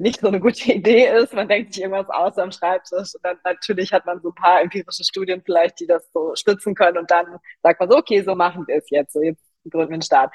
[0.00, 1.34] nicht so eine gute Idee ist.
[1.34, 4.60] Man denkt sich irgendwas aus am Schreibtisch und dann natürlich hat man so ein paar
[4.60, 8.34] empirische Studien vielleicht, die das so stützen können und dann sagt man so, okay, so
[8.34, 10.32] machen wir es jetzt, so jetzt gründen wir einen Staat.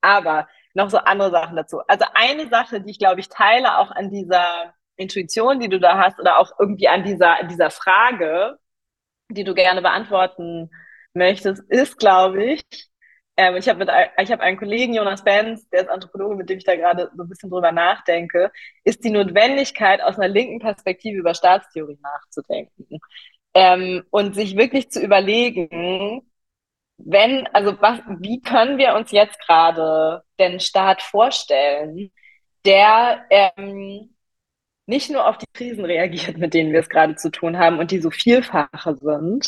[0.00, 1.80] Aber noch so andere Sachen dazu.
[1.86, 5.98] Also eine Sache, die ich glaube ich teile auch an dieser Intuition, die du da
[5.98, 8.58] hast oder auch irgendwie an dieser, an dieser Frage,
[9.28, 10.70] die du gerne beantworten
[11.14, 12.62] möchtest, ist, glaube ich,
[13.36, 16.76] ähm, ich habe hab einen Kollegen, Jonas Benz, der ist Anthropologe, mit dem ich da
[16.76, 18.52] gerade so ein bisschen drüber nachdenke,
[18.84, 23.00] ist die Notwendigkeit, aus einer linken Perspektive über Staatstheorie nachzudenken.
[23.54, 26.22] Ähm, und sich wirklich zu überlegen,
[26.98, 32.12] wenn, also was, wie können wir uns jetzt gerade den Staat vorstellen,
[32.64, 34.14] der ähm,
[34.86, 37.90] nicht nur auf die Krisen reagiert, mit denen wir es gerade zu tun haben und
[37.90, 39.46] die so vielfache sind,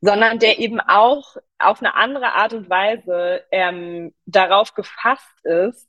[0.00, 5.88] sondern der eben auch auf eine andere Art und Weise ähm, darauf gefasst ist,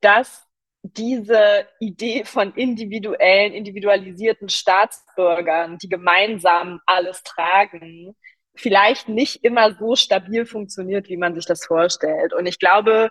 [0.00, 0.46] dass
[0.82, 8.14] diese Idee von individuellen, individualisierten Staatsbürgern, die gemeinsam alles tragen,
[8.54, 12.32] vielleicht nicht immer so stabil funktioniert, wie man sich das vorstellt.
[12.34, 13.10] Und ich glaube,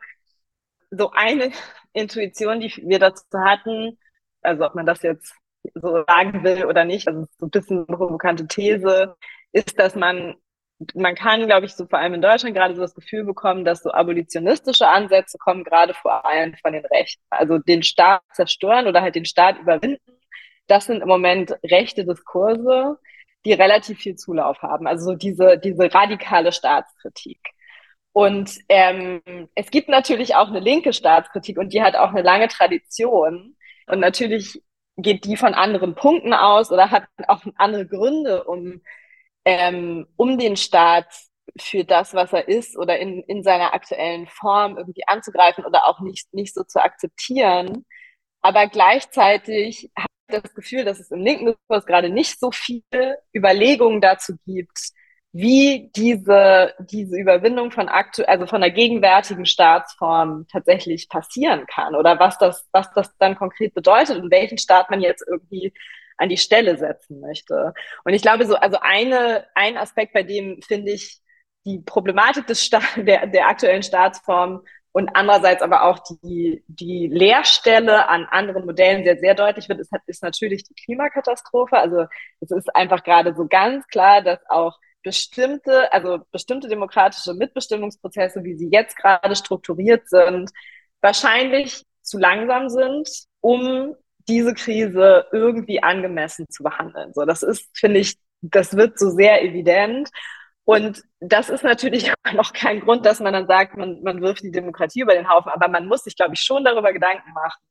[0.92, 1.52] so eine
[1.94, 3.98] Intuition, die wir dazu hatten,
[4.42, 5.34] also ob man das jetzt
[5.76, 9.16] so sagen will oder nicht, also so ein bisschen eine provokante These,
[9.52, 10.36] ist, dass man,
[10.96, 13.84] man kann, glaube ich, so vor allem in Deutschland gerade so das Gefühl bekommen, dass
[13.84, 17.24] so abolitionistische Ansätze kommen, gerade vor allem von den Rechten.
[17.30, 20.02] Also den Staat zerstören oder halt den Staat überwinden.
[20.68, 22.98] Das sind im Moment rechte Diskurse,
[23.46, 24.88] die relativ viel Zulauf haben.
[24.88, 27.40] Also so diese, diese radikale Staatskritik.
[28.14, 29.22] Und ähm,
[29.56, 33.56] es gibt natürlich auch eine linke Staatskritik und die hat auch eine lange Tradition.
[33.88, 34.62] Und natürlich
[34.98, 38.82] geht die von anderen Punkten aus oder hat auch andere Gründe, um
[39.46, 41.08] ähm, um den Staat
[41.60, 46.00] für das, was er ist oder in, in seiner aktuellen Form irgendwie anzugreifen oder auch
[46.00, 47.86] nicht, nicht so zu akzeptieren.
[48.42, 53.18] Aber gleichzeitig habe ich das Gefühl, dass es im linken Diskurs gerade nicht so viele
[53.36, 54.94] Überlegungen dazu gibt,
[55.34, 62.20] wie diese, diese Überwindung von aktu also von der gegenwärtigen Staatsform tatsächlich passieren kann oder
[62.20, 65.74] was das, was das dann konkret bedeutet und welchen Staat man jetzt irgendwie
[66.18, 67.74] an die Stelle setzen möchte.
[68.04, 71.22] Und ich glaube, so, also eine, ein Aspekt, bei dem finde ich
[71.66, 78.08] die Problematik des Sta der, der aktuellen Staatsform und andererseits aber auch die, die Leerstelle
[78.08, 81.78] an anderen Modellen sehr, sehr deutlich wird, ist, ist natürlich die Klimakatastrophe.
[81.78, 82.06] Also
[82.42, 88.56] es ist einfach gerade so ganz klar, dass auch bestimmte, also bestimmte demokratische Mitbestimmungsprozesse, wie
[88.56, 90.52] sie jetzt gerade strukturiert sind,
[91.02, 93.10] wahrscheinlich zu langsam sind,
[93.42, 93.96] um
[94.28, 97.14] diese Krise irgendwie angemessen zu behandeln.
[97.14, 100.10] So, das ist, finde ich, das wird so sehr evident.
[100.66, 104.52] Und das ist natürlich noch kein Grund, dass man dann sagt, man, man wirft die
[104.52, 107.62] Demokratie über den Haufen, aber man muss sich, glaube ich, schon darüber Gedanken machen,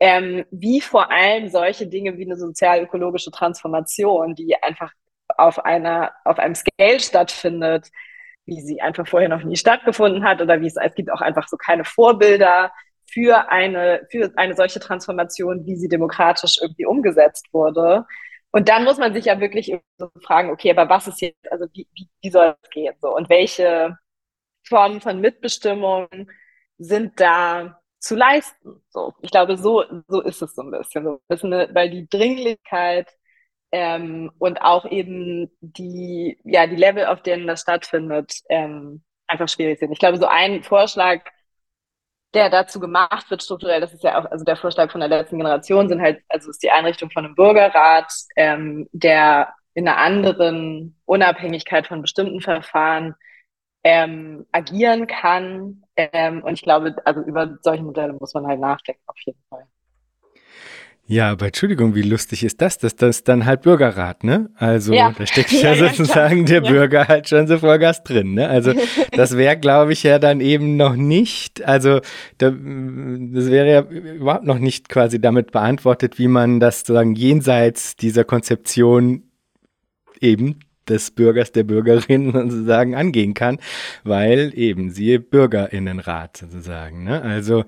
[0.00, 4.92] ähm, wie vor allem solche Dinge wie eine sozial-ökologische Transformation, die einfach
[5.36, 7.88] auf einer, auf einem Scale stattfindet,
[8.46, 11.48] wie sie einfach vorher noch nie stattgefunden hat oder wie es, es gibt auch einfach
[11.48, 12.72] so keine Vorbilder
[13.10, 18.06] für eine, für eine solche Transformation, wie sie demokratisch irgendwie umgesetzt wurde.
[18.50, 21.66] Und dann muss man sich ja wirklich so fragen, okay, aber was ist jetzt, also
[21.72, 22.94] wie, wie, wie soll es gehen?
[23.00, 23.98] So, und welche
[24.66, 26.08] Formen von Mitbestimmung
[26.78, 28.82] sind da zu leisten?
[28.90, 31.04] So, ich glaube, so, so ist es so ein bisschen.
[31.04, 33.10] So, ist eine, weil die Dringlichkeit
[33.72, 39.78] ähm, und auch eben die, ja, die Level, auf denen das stattfindet, ähm, einfach schwierig
[39.78, 39.92] sind.
[39.92, 41.22] Ich glaube, so ein Vorschlag,
[42.34, 45.38] der dazu gemacht wird strukturell, das ist ja auch, also der Vorschlag von der letzten
[45.38, 50.96] Generation sind halt, also ist die Einrichtung von einem Bürgerrat, ähm, der in einer anderen
[51.06, 53.14] Unabhängigkeit von bestimmten Verfahren
[53.84, 55.84] ähm, agieren kann.
[55.96, 59.66] Ähm, und ich glaube, also über solche Modelle muss man halt nachdenken, auf jeden Fall.
[61.10, 62.76] Ja, aber Entschuldigung, wie lustig ist das?
[62.76, 64.50] Das, das ist dann halt Bürgerrat, ne?
[64.56, 65.10] Also ja.
[65.16, 66.70] da steckt ja, ja sozusagen der ja.
[66.70, 68.46] Bürger halt schon so Vollgas drin, ne?
[68.46, 68.74] Also
[69.12, 72.00] das wäre, glaube ich, ja dann eben noch nicht, also
[72.36, 77.96] da, das wäre ja überhaupt noch nicht quasi damit beantwortet, wie man das sozusagen jenseits
[77.96, 79.22] dieser Konzeption
[80.20, 83.58] eben des Bürgers, der Bürgerin sozusagen angehen kann,
[84.04, 87.04] weil eben siehe Bürgerinnenrat sozusagen.
[87.04, 87.22] Ne?
[87.22, 87.64] Also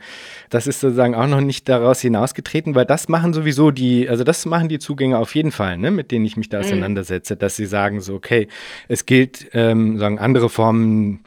[0.49, 4.47] das ist sozusagen auch noch nicht daraus hinausgetreten, weil das machen sowieso die, also das
[4.47, 6.65] machen die Zugänge auf jeden Fall, ne, mit denen ich mich da mhm.
[6.65, 8.49] auseinandersetze, dass sie sagen so, okay,
[8.89, 11.21] es gilt, ähm, sagen andere Formen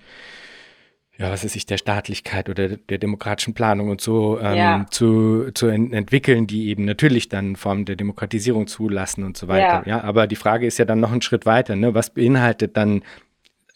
[1.23, 4.85] ja, was ist ich, der Staatlichkeit oder der demokratischen Planung und so ähm, ja.
[4.89, 9.83] zu, zu ent entwickeln, die eben natürlich dann Formen der Demokratisierung zulassen und so weiter.
[9.87, 9.97] Ja.
[9.97, 11.93] ja, aber die Frage ist ja dann noch einen Schritt weiter, ne?
[11.93, 13.03] Was beinhaltet dann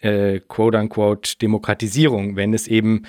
[0.01, 3.03] äh, quote unquote Demokratisierung, wenn es eben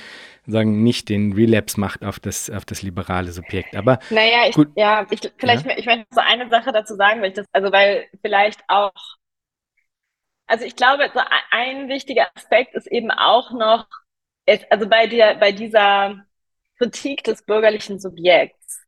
[0.46, 3.74] sagen nicht den Relapse macht auf das auf das liberale Subjekt.
[3.74, 4.68] Aber naja, ich, gut.
[4.77, 5.77] ja, ich, vielleicht ja?
[5.77, 8.92] ich möchte so eine Sache dazu sagen, weil ich das also weil vielleicht auch
[10.46, 11.20] also ich glaube, so
[11.51, 13.87] ein wichtiger Aspekt ist eben auch noch
[14.49, 16.25] es, also bei der, bei dieser
[16.79, 18.81] Kritik des bürgerlichen Subjekts,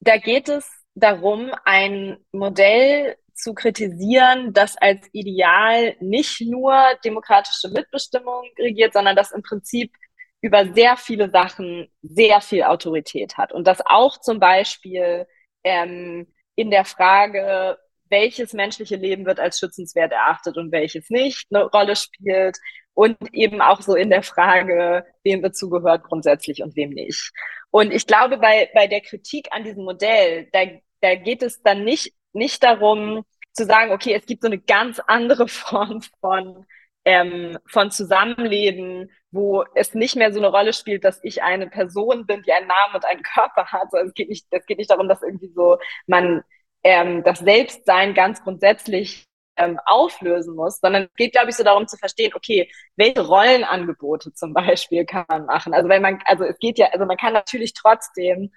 [0.00, 6.74] da geht es darum, ein Modell zu kritisieren, das als Ideal nicht nur
[7.04, 9.92] demokratische Mitbestimmung regiert, sondern das im Prinzip
[10.40, 13.52] über sehr viele Sachen sehr viel Autorität hat.
[13.52, 15.26] Und das auch zum Beispiel
[15.64, 21.64] ähm, in der Frage, welches menschliche Leben wird als schützenswert erachtet und welches nicht, eine
[21.64, 22.56] Rolle spielt
[22.98, 27.30] und eben auch so in der Frage, wem wird zugehört grundsätzlich und wem nicht.
[27.70, 30.62] Und ich glaube, bei, bei der Kritik an diesem Modell, da,
[31.00, 34.98] da geht es dann nicht, nicht darum zu sagen, okay, es gibt so eine ganz
[35.06, 36.66] andere Form von,
[37.04, 42.26] ähm, von Zusammenleben, wo es nicht mehr so eine Rolle spielt, dass ich eine Person
[42.26, 43.94] bin, die einen Namen und einen Körper hat.
[43.94, 46.42] Also es geht nicht, es geht nicht darum, dass irgendwie so man
[46.82, 49.27] ähm, das Selbstsein ganz grundsätzlich
[49.58, 54.32] ähm, auflösen muss, sondern es geht, glaube ich, so darum zu verstehen, okay, welche Rollenangebote
[54.32, 55.74] zum Beispiel kann man machen.
[55.74, 58.50] Also wenn man, also es geht ja, also man kann natürlich trotzdem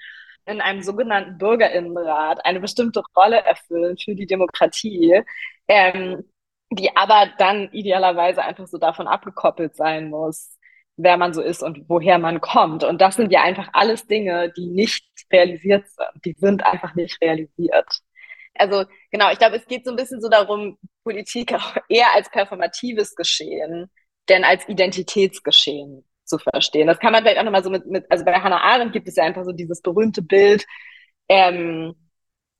[0.45, 5.21] in einem sogenannten Bürgerinnenrat eine bestimmte Rolle erfüllen für die Demokratie,
[5.67, 6.23] ähm,
[6.71, 10.57] die aber dann idealerweise einfach so davon abgekoppelt sein muss,
[10.97, 12.83] wer man so ist und woher man kommt.
[12.83, 16.25] Und das sind ja einfach alles Dinge, die nicht realisiert sind.
[16.25, 18.01] Die sind einfach nicht realisiert.
[18.55, 22.29] Also genau, ich glaube, es geht so ein bisschen so darum, Politik auch eher als
[22.29, 23.89] performatives Geschehen,
[24.29, 26.87] denn als Identitätsgeschehen zu verstehen.
[26.87, 29.15] Das kann man vielleicht auch nochmal so mit, mit, also bei Hannah Arendt gibt es
[29.15, 30.65] ja einfach so dieses berühmte Bild
[31.29, 31.95] ähm,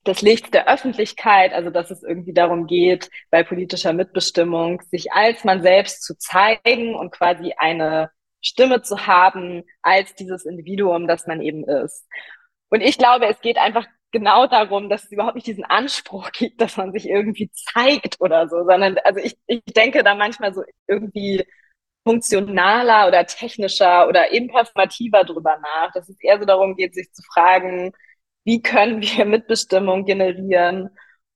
[0.06, 5.43] des Lichts der Öffentlichkeit, also dass es irgendwie darum geht, bei politischer Mitbestimmung sich als
[5.43, 11.41] man selbst zu zeigen und quasi eine Stimme zu haben als dieses Individuum, das man
[11.41, 12.08] eben ist.
[12.69, 16.62] Und ich glaube, es geht einfach genau darum, dass es überhaupt nicht diesen Anspruch gibt,
[16.62, 20.63] dass man sich irgendwie zeigt oder so, sondern also ich, ich denke da manchmal so
[20.88, 21.46] irgendwie
[22.04, 27.12] funktionaler oder technischer oder eben performativer drüber nach, dass es eher so darum geht, sich
[27.13, 27.94] zu fragen,
[28.44, 30.90] wie können wir Mitbestimmung generieren,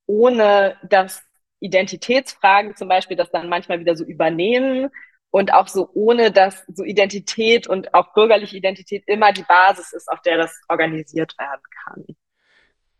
[0.06, 1.22] ohne dass
[1.60, 4.90] Identitätsfragen zum Beispiel das dann manchmal wieder so übernehmen
[5.30, 10.08] und auch so ohne, dass so Identität und auch bürgerliche Identität immer die Basis ist,
[10.08, 12.16] auf der das organisiert werden kann.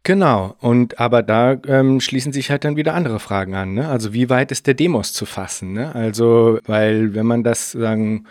[0.07, 3.75] Genau, und aber da ähm, schließen sich halt dann wieder andere Fragen an.
[3.75, 3.89] Ne?
[3.89, 5.73] Also wie weit ist der Demos zu fassen?
[5.73, 5.93] Ne?
[5.97, 8.25] Also, weil wenn man das sagen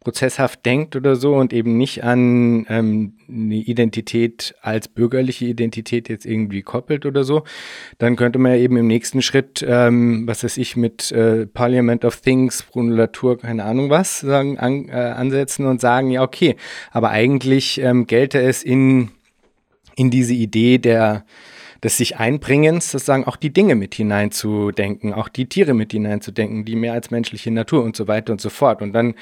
[0.00, 6.26] prozesshaft denkt oder so und eben nicht an ähm, eine Identität als bürgerliche Identität jetzt
[6.26, 7.44] irgendwie koppelt oder so,
[7.98, 12.04] dann könnte man ja eben im nächsten Schritt, ähm, was weiß ich, mit äh, Parliament
[12.04, 16.56] of Things, Bruno Latour, keine Ahnung was, sagen, an, äh, ansetzen und sagen, ja, okay,
[16.90, 19.10] aber eigentlich ähm, gelte es in,
[19.96, 21.24] in diese Idee der
[21.82, 26.76] des sich Einbringens, sozusagen auch die Dinge mit hineinzudenken, auch die Tiere mit hineinzudenken, die
[26.76, 28.82] mehr als menschliche Natur und so weiter und so fort.
[28.82, 29.14] Und dann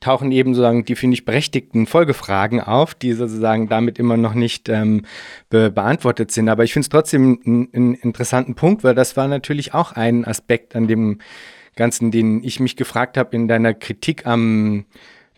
[0.00, 4.68] tauchen eben sozusagen die, finde ich, berechtigten Folgefragen auf, die sozusagen damit immer noch nicht
[4.68, 5.04] ähm,
[5.50, 6.48] be beantwortet sind.
[6.48, 10.76] Aber ich finde es trotzdem einen interessanten Punkt, weil das war natürlich auch ein Aspekt
[10.76, 11.18] an dem
[11.76, 14.84] Ganzen, den ich mich gefragt habe in deiner Kritik am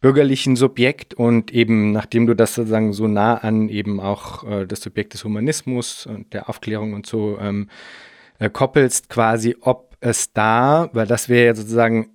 [0.00, 4.80] bürgerlichen Subjekt und eben nachdem du das sozusagen so nah an eben auch äh, das
[4.80, 7.68] Subjekt des Humanismus und der Aufklärung und so ähm,
[8.38, 12.10] äh, koppelst, quasi, ob es da, weil das wäre ja sozusagen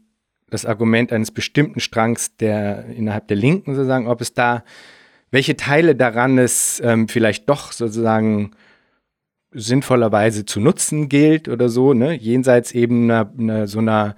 [0.49, 4.63] das Argument eines bestimmten Strangs der innerhalb der Linken sozusagen, ob es da,
[5.29, 8.51] welche Teile daran es ähm, vielleicht doch sozusagen
[9.51, 12.13] sinnvollerweise zu nutzen gilt oder so, ne?
[12.13, 14.15] jenseits eben einer, einer, so einer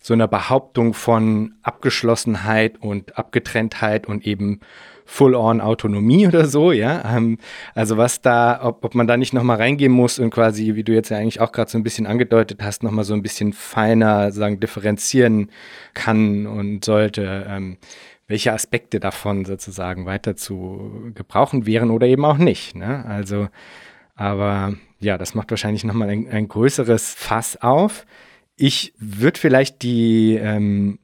[0.00, 4.60] so einer Behauptung von Abgeschlossenheit und Abgetrenntheit und eben
[5.08, 7.16] Full-on-Autonomie oder so, ja.
[7.16, 7.38] Ähm,
[7.74, 10.92] also was da, ob, ob man da nicht nochmal reingehen muss und quasi, wie du
[10.92, 14.30] jetzt ja eigentlich auch gerade so ein bisschen angedeutet hast, nochmal so ein bisschen feiner,
[14.32, 15.50] sagen, differenzieren
[15.94, 17.78] kann und sollte, ähm,
[18.28, 22.76] welche Aspekte davon sozusagen weiter zu gebrauchen wären oder eben auch nicht.
[22.76, 23.04] Ne?
[23.06, 23.48] Also,
[24.14, 28.04] aber ja, das macht wahrscheinlich nochmal ein, ein größeres Fass auf.
[28.60, 30.98] Ich würde vielleicht die ähm,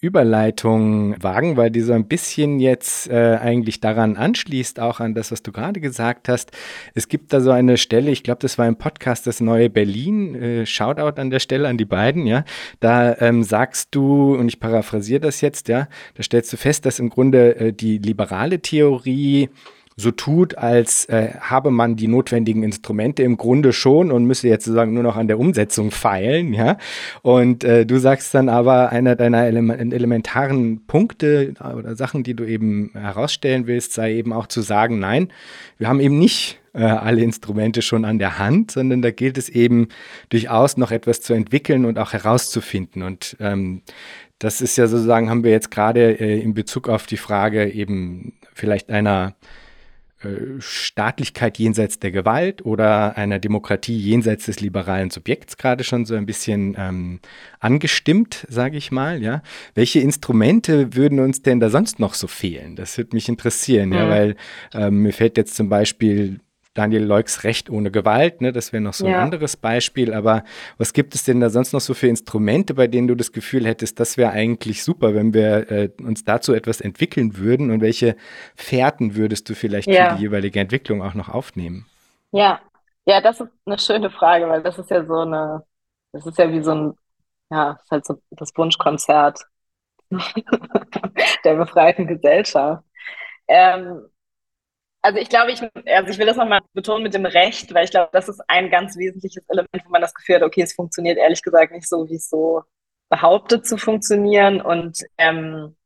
[0.00, 5.30] Überleitung wagen, weil die so ein bisschen jetzt äh, eigentlich daran anschließt, auch an das,
[5.30, 6.52] was du gerade gesagt hast.
[6.94, 10.34] Es gibt da so eine Stelle, ich glaube, das war im Podcast Das Neue Berlin,
[10.36, 12.44] äh, Shoutout an der Stelle an die beiden, ja.
[12.80, 16.98] Da ähm, sagst du, und ich paraphrasiere das jetzt, ja, da stellst du fest, dass
[16.98, 19.50] im Grunde äh, die liberale Theorie
[19.98, 24.66] so tut, als äh, habe man die notwendigen Instrumente im Grunde schon und müsse jetzt
[24.66, 26.76] sozusagen nur noch an der Umsetzung feilen, ja.
[27.22, 32.44] Und äh, du sagst dann aber, einer deiner Ele elementaren Punkte oder Sachen, die du
[32.44, 35.32] eben herausstellen willst, sei eben auch zu sagen, nein,
[35.78, 39.48] wir haben eben nicht äh, alle Instrumente schon an der Hand, sondern da gilt es
[39.48, 39.88] eben
[40.28, 43.02] durchaus noch etwas zu entwickeln und auch herauszufinden.
[43.02, 43.80] Und ähm,
[44.40, 48.34] das ist ja sozusagen, haben wir jetzt gerade äh, in Bezug auf die Frage eben
[48.52, 49.65] vielleicht einer äh,
[50.58, 56.24] Staatlichkeit jenseits der Gewalt oder einer Demokratie jenseits des liberalen Subjekts gerade schon so ein
[56.24, 57.20] bisschen ähm,
[57.60, 59.22] angestimmt, sage ich mal.
[59.22, 59.42] Ja,
[59.74, 62.76] welche Instrumente würden uns denn da sonst noch so fehlen?
[62.76, 64.36] Das würde mich interessieren, ja, ja weil
[64.72, 66.40] ähm, mir fällt jetzt zum Beispiel
[66.76, 68.52] Daniel Leuks Recht ohne Gewalt, ne?
[68.52, 69.16] das wäre noch so ja.
[69.16, 70.12] ein anderes Beispiel.
[70.12, 70.44] Aber
[70.78, 73.66] was gibt es denn da sonst noch so für Instrumente, bei denen du das Gefühl
[73.66, 77.70] hättest, das wäre eigentlich super, wenn wir äh, uns dazu etwas entwickeln würden?
[77.70, 78.16] Und welche
[78.54, 80.10] Fährten würdest du vielleicht ja.
[80.10, 81.86] für die jeweilige Entwicklung auch noch aufnehmen?
[82.32, 82.60] Ja,
[83.06, 85.64] ja, das ist eine schöne Frage, weil das ist ja so eine,
[86.12, 86.94] das ist ja wie so ein,
[87.50, 89.40] ja, ist halt so das Wunschkonzert
[91.44, 92.84] der befreiten Gesellschaft.
[93.48, 94.08] Ähm,
[95.06, 97.92] also ich glaube, ich, also ich will das nochmal betonen mit dem Recht, weil ich
[97.92, 101.16] glaube, das ist ein ganz wesentliches Element, wo man das Gefühl hat, okay, es funktioniert
[101.16, 102.62] ehrlich gesagt nicht so, wie es so
[103.08, 104.60] behauptet zu funktionieren.
[104.60, 105.76] Und ähm,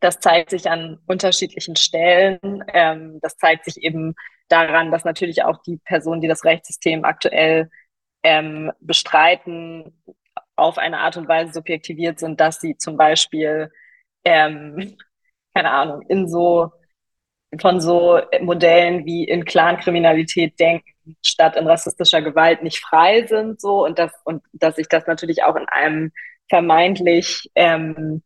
[0.00, 2.64] das zeigt sich an unterschiedlichen Stellen.
[2.66, 4.16] Ähm, das zeigt sich eben
[4.48, 7.70] daran, dass natürlich auch die Personen, die das Rechtssystem aktuell
[8.24, 10.02] ähm, bestreiten,
[10.56, 13.70] auf eine Art und Weise subjektiviert sind, dass sie zum Beispiel,
[14.24, 14.96] ähm,
[15.54, 16.72] keine Ahnung, in so
[17.60, 23.84] von so Modellen wie in Clankriminalität denken, statt in rassistischer Gewalt nicht frei sind, so
[23.84, 26.12] und das und dass sich das natürlich auch in einem
[26.48, 28.22] vermeintlich ähm,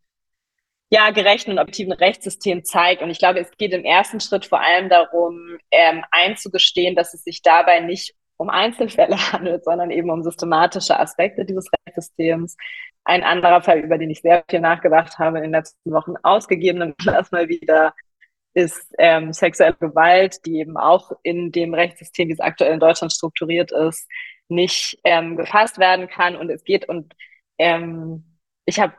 [0.91, 3.03] ja gerechten und objektiven Rechtssystem zeigt.
[3.03, 7.24] Und ich glaube, es geht im ersten Schritt vor allem darum, ähm, einzugestehen, dass es
[7.24, 12.57] sich dabei nicht um Einzelfälle handelt, sondern eben um systematische Aspekte dieses Rechtssystems.
[13.05, 16.95] Ein anderer Fall, über den ich sehr viel nachgedacht habe in den letzten Wochen, ausgegebenem
[17.01, 17.95] Anlass mal wieder
[18.55, 23.12] ist ähm, sexuelle Gewalt, die eben auch in dem Rechtssystem, wie es aktuell in Deutschland
[23.12, 24.09] strukturiert ist,
[24.49, 26.36] nicht ähm, gefasst werden kann.
[26.36, 27.14] Und es geht und
[27.59, 28.94] ähm, ich habe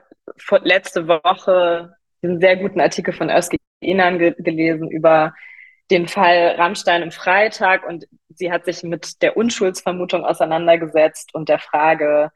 [0.64, 5.34] letzte Woche einen sehr guten Artikel von Özge Inan ge gelesen über
[5.90, 11.60] den Fall Rammstein im Freitag und sie hat sich mit der Unschuldsvermutung auseinandergesetzt und der
[11.60, 12.32] Frage,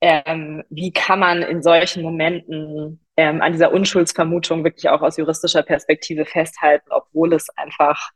[0.00, 5.62] ähm, wie kann man in solchen Momenten ähm, an dieser Unschuldsvermutung wirklich auch aus juristischer
[5.62, 8.10] Perspektive festhalten, obwohl es einfach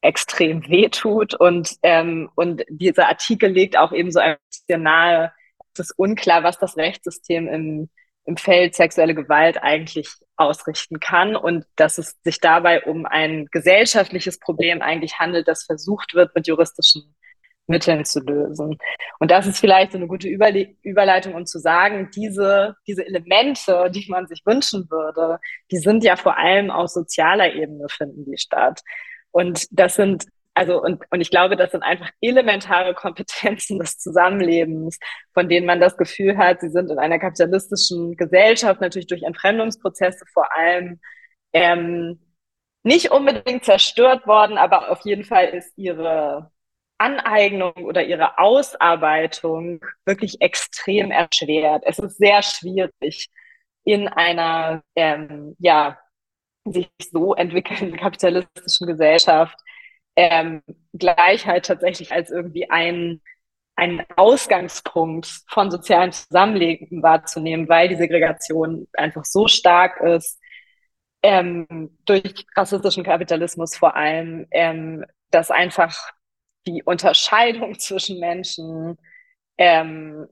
[0.00, 1.34] extrem wehtut.
[1.34, 5.32] Und, ähm, und dieser Artikel legt auch eben so ein bisschen nahe,
[5.74, 7.88] es ist unklar, was das Rechtssystem im,
[8.24, 14.38] im Feld sexuelle Gewalt eigentlich ausrichten kann und dass es sich dabei um ein gesellschaftliches
[14.38, 17.14] Problem eigentlich handelt, das versucht wird, mit juristischen
[17.66, 18.76] Mitteln zu lösen.
[19.18, 23.90] Und das ist vielleicht so eine gute Überle Überleitung, um zu sagen, diese, diese Elemente,
[23.94, 25.38] die man sich wünschen würde,
[25.70, 28.80] die sind ja vor allem auf sozialer Ebene finden die statt.
[29.30, 34.98] Und das sind also und, und ich glaube, das sind einfach elementare Kompetenzen des Zusammenlebens,
[35.32, 40.24] von denen man das Gefühl hat, sie sind in einer kapitalistischen Gesellschaft natürlich durch Entfremdungsprozesse
[40.32, 41.00] vor allem
[41.52, 42.20] ähm,
[42.82, 46.50] nicht unbedingt zerstört worden, aber auf jeden Fall ist ihre
[47.02, 51.82] Aneignung oder ihre Ausarbeitung wirklich extrem erschwert.
[51.86, 53.28] Es ist sehr schwierig
[53.84, 55.98] in einer ähm, ja
[56.64, 59.58] sich so entwickelnden kapitalistischen Gesellschaft
[60.16, 63.20] ähm, Gleichheit tatsächlich als irgendwie ein,
[63.76, 70.40] ein Ausgangspunkt von sozialen Zusammenleben wahrzunehmen, weil die Segregation einfach so stark ist,
[71.22, 76.12] ähm, durch rassistischen Kapitalismus vor allem, ähm, dass einfach
[76.66, 78.98] die Unterscheidung zwischen Menschen
[79.58, 80.28] ähm,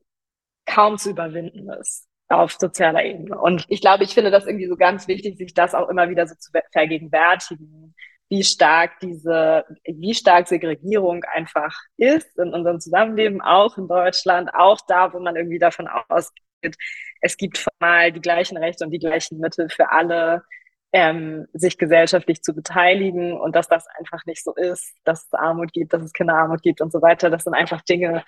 [0.66, 3.36] kaum zu überwinden ist auf sozialer Ebene.
[3.38, 6.26] Und ich glaube, ich finde das irgendwie so ganz wichtig, sich das auch immer wieder
[6.28, 7.94] so zu vergegenwärtigen,
[8.28, 14.78] wie stark diese, wie stark Segregierung einfach ist in unserem Zusammenleben, auch in Deutschland, auch
[14.86, 16.76] da, wo man irgendwie davon ausgeht,
[17.20, 20.44] es gibt formal die gleichen Rechte und die gleichen Mittel für alle,
[20.92, 25.72] ähm, sich gesellschaftlich zu beteiligen und dass das einfach nicht so ist, dass es Armut
[25.72, 27.30] gibt, dass es Kinderarmut gibt und so weiter.
[27.30, 28.24] Das sind einfach Dinge,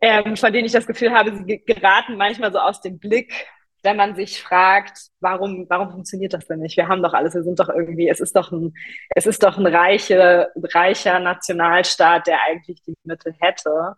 [0.00, 3.46] ähm, von denen ich das Gefühl habe, sie geraten manchmal so aus dem Blick,
[3.82, 6.76] wenn man sich fragt, warum, warum funktioniert das denn nicht?
[6.76, 8.74] Wir haben doch alles, wir sind doch irgendwie, es ist doch ein,
[9.14, 13.96] es ist doch ein reiche, reicher Nationalstaat, der eigentlich die Mittel hätte.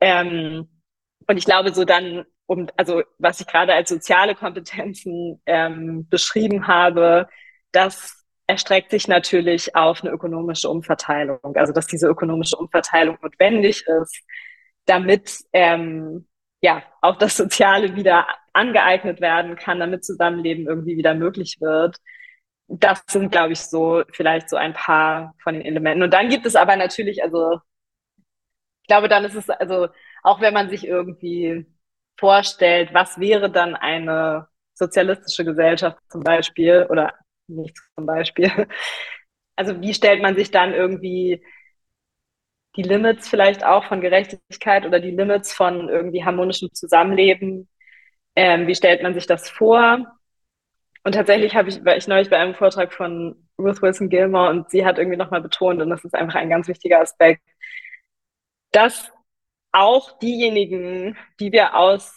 [0.00, 0.68] Ähm,
[1.26, 6.66] und ich glaube, so dann, um, also was ich gerade als soziale Kompetenzen ähm, beschrieben
[6.66, 7.28] habe,
[7.72, 11.56] das erstreckt sich natürlich auf eine ökonomische Umverteilung.
[11.56, 14.22] Also dass diese ökonomische Umverteilung notwendig ist,
[14.86, 16.26] damit ähm,
[16.60, 21.96] ja auch das Soziale wieder angeeignet werden kann, damit Zusammenleben irgendwie wieder möglich wird.
[22.68, 26.02] Das sind, glaube ich, so vielleicht so ein paar von den Elementen.
[26.02, 27.60] Und dann gibt es aber natürlich, also
[28.82, 29.88] ich glaube, dann ist es, also
[30.22, 31.66] auch wenn man sich irgendwie
[32.18, 37.14] vorstellt, was wäre dann eine sozialistische Gesellschaft zum Beispiel oder
[37.48, 38.50] nicht zum Beispiel.
[39.58, 41.42] Also wie stellt man sich dann irgendwie
[42.76, 47.66] die Limits vielleicht auch von Gerechtigkeit oder die Limits von irgendwie harmonischem Zusammenleben
[48.36, 50.06] ähm, wie stellt man sich das vor?
[51.04, 54.70] Und tatsächlich habe ich, war ich neulich bei einem Vortrag von Ruth Wilson Gilmore und
[54.70, 57.42] sie hat irgendwie nochmal betont, und das ist einfach ein ganz wichtiger Aspekt,
[58.72, 59.10] dass
[59.76, 62.12] auch diejenigen, die wir aus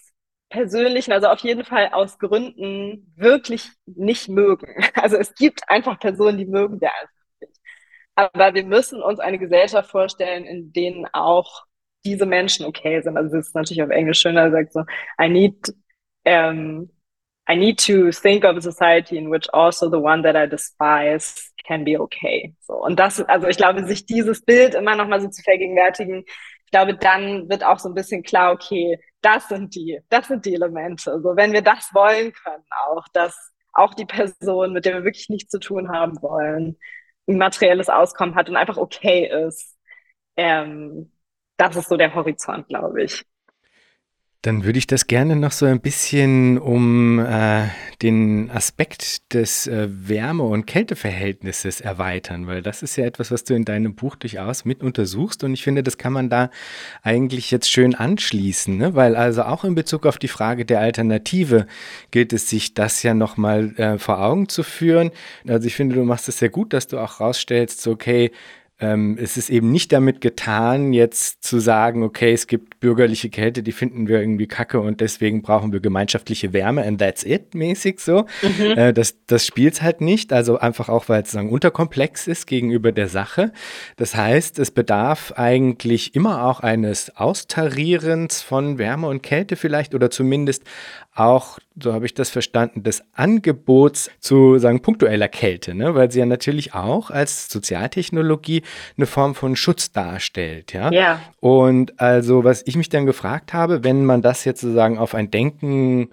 [0.50, 4.68] persönlichen, also auf jeden Fall aus Gründen wirklich nicht mögen.
[4.96, 7.56] Also es gibt einfach Personen, die mögen wir einfach nicht.
[8.16, 11.66] Aber wir müssen uns eine Gesellschaft vorstellen, in denen auch
[12.06, 13.18] diese Menschen okay sind.
[13.18, 14.84] Also es ist natürlich auf Englisch schöner, sagt so,
[15.22, 15.74] I need
[16.26, 16.90] um,
[17.50, 21.52] I need to think of a society in which also the one that I despise
[21.66, 22.54] can be okay.
[22.62, 22.74] So.
[22.76, 26.26] Und das, also ich glaube, sich dieses Bild immer nochmal so zu vergegenwärtigen,
[26.70, 30.46] ich glaube, dann wird auch so ein bisschen klar, okay, das sind die, das sind
[30.46, 31.20] die Elemente.
[31.20, 33.36] So, wenn wir das wollen können, auch, dass
[33.74, 36.78] auch die Person, mit der wir wirklich nichts zu tun haben wollen,
[37.28, 39.80] ein materielles Auskommen hat und einfach okay ist.
[40.38, 41.12] Ähm,
[41.58, 43.26] das ist so der Horizont, glaube ich.
[44.42, 47.68] Dann würde ich das gerne noch so ein bisschen um äh,
[48.02, 53.54] den Aspekt des äh, Wärme- und Kälteverhältnisses erweitern, weil das ist ja etwas, was du
[53.54, 56.52] in deinem Buch durchaus mit untersuchst und ich finde, das kann man da
[57.02, 58.96] eigentlich jetzt schön anschließen, ne?
[58.96, 61.68] weil also auch in Bezug auf die Frage der Alternative
[62.12, 65.12] gilt es sich das ja nochmal äh, vor Augen zu führen.
[65.50, 68.32] Also ich finde, du machst es sehr gut, dass du auch rausstellst, so, okay,
[68.80, 73.64] ähm, es ist eben nicht damit getan, jetzt zu sagen, okay, es gibt bürgerliche Kälte,
[73.64, 78.00] die finden wir irgendwie kacke und deswegen brauchen wir gemeinschaftliche Wärme and that's it mäßig
[78.00, 78.26] so.
[78.42, 78.78] Mhm.
[78.78, 82.92] Äh, das das spielt halt nicht, also einfach auch, weil es sozusagen unterkomplex ist gegenüber
[82.92, 83.52] der Sache.
[83.98, 90.10] Das heißt, es bedarf eigentlich immer auch eines Austarierens von Wärme und Kälte vielleicht oder
[90.10, 90.64] zumindest
[91.14, 95.96] auch so habe ich das verstanden, des Angebots zu sagen punktueller Kälte, ne?
[95.96, 98.64] weil sie ja natürlich auch als Sozialtechnologie
[98.98, 100.92] eine Form von Schutz darstellt, ja.
[100.92, 101.22] Ja.
[101.40, 105.32] Und also was ich mich dann gefragt habe, wenn man das jetzt sozusagen auf ein
[105.32, 106.10] Denken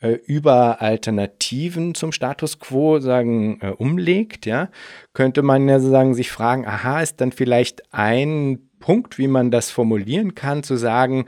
[0.00, 4.68] äh, über Alternativen zum Status quo sagen äh, umlegt, ja,
[5.12, 9.70] könnte man ja sozusagen sich fragen, aha, ist dann vielleicht ein Punkt, wie man das
[9.70, 11.26] formulieren kann, zu sagen,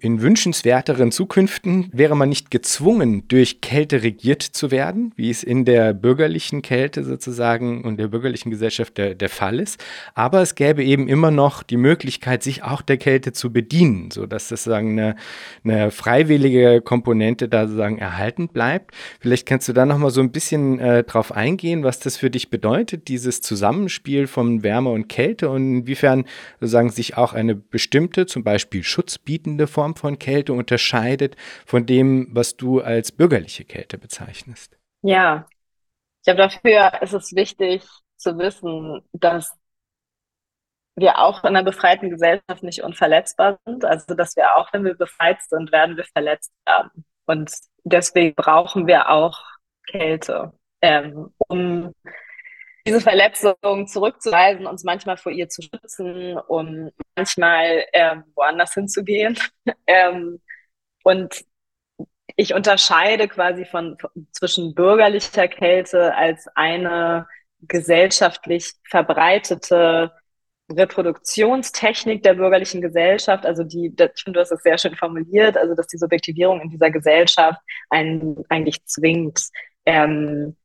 [0.00, 5.64] in wünschenswerteren Zukünften wäre man nicht gezwungen, durch Kälte regiert zu werden, wie es in
[5.64, 9.82] der bürgerlichen Kälte sozusagen und der bürgerlichen Gesellschaft der, der Fall ist.
[10.14, 14.48] Aber es gäbe eben immer noch die Möglichkeit, sich auch der Kälte zu bedienen, sodass
[14.48, 15.16] das sozusagen eine,
[15.64, 18.94] eine freiwillige Komponente da sozusagen erhalten bleibt.
[19.20, 22.50] Vielleicht kannst du da nochmal so ein bisschen äh, drauf eingehen, was das für dich
[22.50, 26.24] bedeutet, dieses Zusammenspiel von Wärme und Kälte und inwiefern
[26.60, 31.36] sozusagen sich auch eine bestimmte, zum Beispiel schutzbietende Form Form von Kälte unterscheidet
[31.66, 34.76] von dem, was du als bürgerliche Kälte bezeichnest?
[35.02, 35.46] Ja,
[36.20, 37.82] ich glaube, dafür ist es wichtig
[38.16, 39.56] zu wissen, dass
[40.96, 43.84] wir auch in einer befreiten Gesellschaft nicht unverletzbar sind.
[43.84, 47.04] Also, dass wir auch, wenn wir befreit sind, werden wir verletzt werden.
[47.26, 47.52] Und
[47.84, 49.38] deswegen brauchen wir auch
[49.86, 51.94] Kälte, ähm, um
[52.86, 59.38] diese Verletzung zurückzuweisen, uns manchmal vor ihr zu schützen, um manchmal ähm, woanders hinzugehen.
[59.86, 60.40] ähm,
[61.02, 61.44] und
[62.36, 67.26] ich unterscheide quasi von, von, zwischen bürgerlicher Kälte als eine
[67.60, 70.12] gesellschaftlich verbreitete
[70.70, 75.74] Reproduktionstechnik der bürgerlichen Gesellschaft, also die, ich finde, du hast es sehr schön formuliert, also
[75.74, 77.58] dass die Subjektivierung in dieser Gesellschaft
[77.88, 79.48] einen eigentlich zwingt,
[79.86, 80.56] ähm,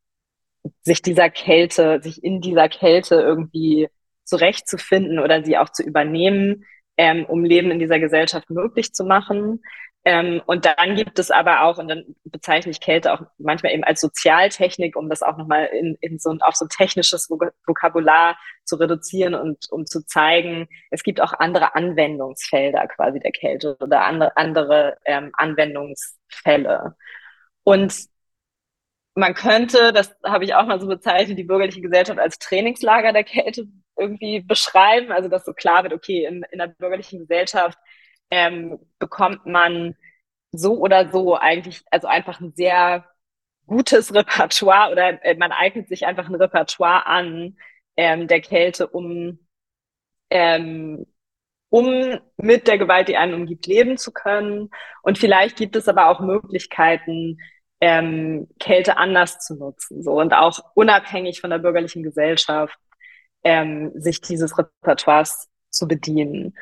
[0.84, 3.90] sich dieser Kälte, sich in dieser Kälte irgendwie
[4.24, 6.66] zurechtzufinden oder sie auch zu übernehmen,
[6.98, 9.62] ähm, um Leben in dieser Gesellschaft möglich zu machen.
[10.06, 13.86] Ähm, und dann gibt es aber auch, und dann bezeichne ich Kälte auch manchmal eben
[13.86, 18.38] als Sozialtechnik, um das auch nochmal in, in so ein, auf so ein technisches Vokabular
[18.66, 24.06] zu reduzieren und um zu zeigen, es gibt auch andere Anwendungsfelder quasi der Kälte oder
[24.06, 26.96] andere, andere ähm, Anwendungsfälle.
[27.64, 27.94] Und
[29.16, 33.24] man könnte, das habe ich auch mal so bezeichnet, die bürgerliche Gesellschaft als Trainingslager der
[33.24, 33.68] Kälte
[33.98, 35.12] irgendwie beschreiben.
[35.12, 37.78] Also dass so klar wird, okay, in, in der bürgerlichen Gesellschaft
[38.32, 39.96] ähm, bekommt man
[40.52, 43.06] so oder so eigentlich, also einfach ein sehr
[43.68, 47.58] gutes Repertoire oder äh, man eignet sich einfach ein Repertoire an
[47.98, 49.40] ähm, der Kälte, um,
[50.30, 51.06] ähm,
[51.70, 54.70] um mit der Gewalt, die einen umgibt, leben zu können.
[55.02, 57.40] Und vielleicht gibt es aber auch Möglichkeiten,
[57.82, 62.78] ähm, Kälte anders zu nutzen so und auch unabhängig von der bürgerlichen Gesellschaft
[63.44, 66.56] ähm, sich dieses Repertoires zu bedienen.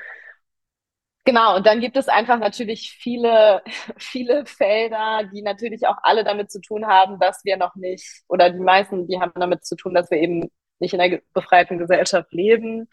[1.24, 3.62] Genau, und dann gibt es einfach natürlich viele,
[3.98, 8.50] viele Felder, die natürlich auch alle damit zu tun haben, dass wir noch nicht, oder
[8.50, 12.32] die meisten, die haben damit zu tun, dass wir eben nicht in einer befreiten Gesellschaft
[12.34, 12.90] leben.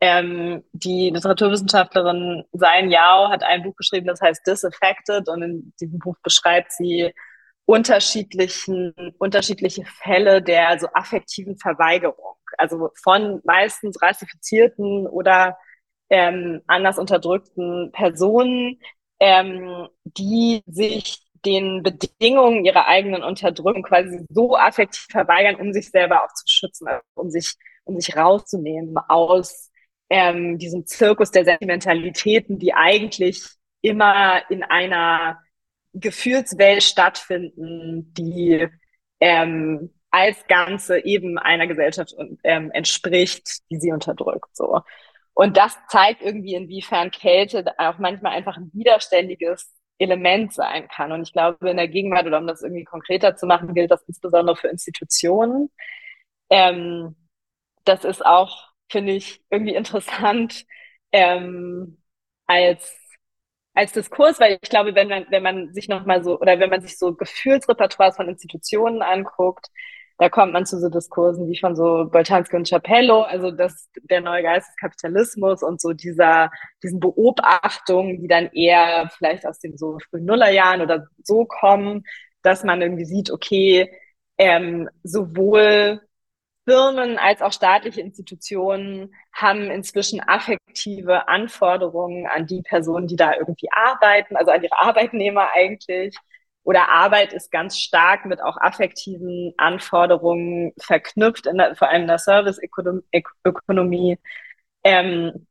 [0.00, 5.98] Ähm, die Literaturwissenschaftlerin Sein Yao hat ein Buch geschrieben, das heißt Disaffected, und in diesem
[5.98, 7.12] Buch beschreibt sie
[7.66, 12.35] unterschiedlichen, unterschiedliche Fälle der so affektiven Verweigerung.
[12.58, 15.56] Also von meistens rassifizierten oder
[16.10, 18.80] ähm, anders unterdrückten Personen,
[19.20, 26.24] ähm, die sich den Bedingungen ihrer eigenen Unterdrückung quasi so affektiv verweigern, um sich selber
[26.24, 29.70] auch zu schützen, um sich, um sich rauszunehmen aus
[30.10, 33.42] ähm, diesem Zirkus der Sentimentalitäten, die eigentlich
[33.80, 35.40] immer in einer
[35.92, 38.68] Gefühlswelt stattfinden, die
[39.20, 44.56] ähm, als Ganze eben einer Gesellschaft ähm, entspricht, die sie unterdrückt.
[44.56, 44.80] So.
[45.34, 51.12] Und das zeigt irgendwie, inwiefern Kälte auch manchmal einfach ein widerständiges Element sein kann.
[51.12, 54.04] Und ich glaube, in der Gegenwart, oder um das irgendwie konkreter zu machen, gilt das
[54.04, 55.70] insbesondere für Institutionen.
[56.48, 57.14] Ähm,
[57.84, 60.64] das ist auch, finde ich, irgendwie interessant,
[61.12, 61.98] ähm,
[62.46, 62.96] als
[63.74, 66.80] als Diskurs, weil ich glaube, wenn man, wenn man sich nochmal so, oder wenn man
[66.80, 69.66] sich so Gefühlsrepertoires von Institutionen anguckt,
[70.18, 74.22] da kommt man zu so Diskursen wie von so Boltanski und Chapello, also das, der
[74.22, 76.50] neue Geist des Kapitalismus und so dieser,
[76.82, 82.04] diesen Beobachtungen, die dann eher vielleicht aus den so frühen Nullerjahren oder so kommen,
[82.42, 83.90] dass man irgendwie sieht, okay,
[84.38, 86.00] ähm, sowohl
[86.64, 93.68] Firmen als auch staatliche Institutionen haben inzwischen affektive Anforderungen an die Personen, die da irgendwie
[93.70, 96.16] arbeiten, also an ihre Arbeitnehmer eigentlich.
[96.66, 102.08] Oder Arbeit ist ganz stark mit auch affektiven Anforderungen verknüpft, in der, vor allem in
[102.08, 104.18] der Serviceökonomie.
[104.82, 105.46] Ähm,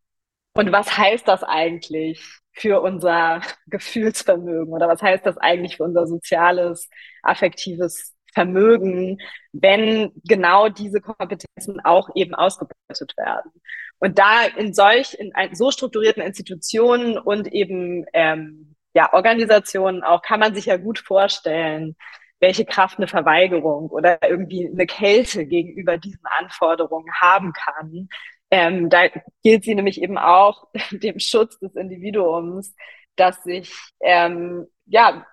[0.55, 6.05] und was heißt das eigentlich für unser Gefühlsvermögen oder was heißt das eigentlich für unser
[6.05, 6.89] soziales,
[7.23, 9.19] affektives Vermögen,
[9.53, 13.51] wenn genau diese Kompetenzen auch eben ausgebeutet werden.
[13.99, 20.39] Und da in solch, in so strukturierten Institutionen und eben ähm, ja, Organisationen auch kann
[20.39, 21.95] man sich ja gut vorstellen,
[22.39, 28.09] welche Kraft eine Verweigerung oder irgendwie eine Kälte gegenüber diesen Anforderungen haben kann.
[28.51, 29.07] Ähm, da
[29.43, 32.75] gilt sie nämlich eben auch dem Schutz des Individuums,
[33.15, 35.25] dass sich ähm, ja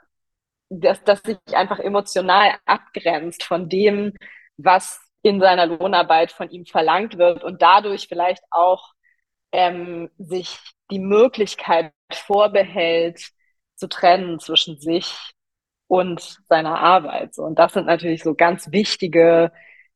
[0.71, 4.15] dass, dass sich einfach emotional abgrenzt von dem,
[4.57, 8.93] was in seiner Lohnarbeit von ihm verlangt wird und dadurch vielleicht auch
[9.53, 10.59] ähm, sich
[10.91, 13.33] die Möglichkeit vorbehält,
[13.83, 15.33] zu trennen zwischen sich
[15.89, 17.35] und seiner Arbeit.
[17.35, 19.51] So, und das sind natürlich so ganz wichtige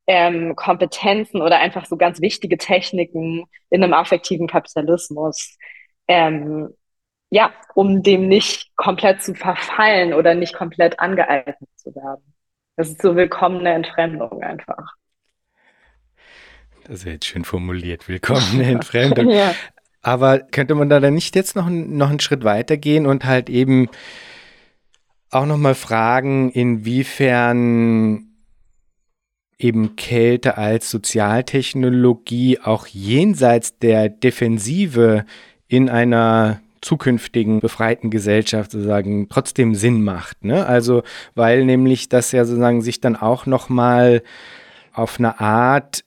[0.08, 5.56] ähm, Kompetenzen oder einfach so ganz wichtige Techniken in einem affektiven Kapitalismus,
[6.08, 6.74] ähm,
[7.30, 12.34] ja, um dem nicht komplett zu verfallen oder nicht komplett angeeignet zu werden.
[12.74, 14.94] Das ist so willkommene Entfremdung einfach.
[16.82, 19.30] Das ist jetzt schön formuliert, willkommene Entfremdung.
[19.30, 19.54] ja.
[20.06, 23.50] Aber könnte man da dann nicht jetzt noch, noch einen Schritt weiter gehen und halt
[23.50, 23.88] eben
[25.32, 28.28] auch nochmal fragen, inwiefern
[29.58, 35.24] eben Kälte als Sozialtechnologie auch jenseits der Defensive
[35.66, 40.44] in einer zukünftigen befreiten Gesellschaft sozusagen trotzdem Sinn macht.
[40.44, 40.66] Ne?
[40.66, 41.02] Also
[41.34, 44.22] weil nämlich das ja sozusagen sich dann auch noch mal
[44.92, 46.04] auf eine Art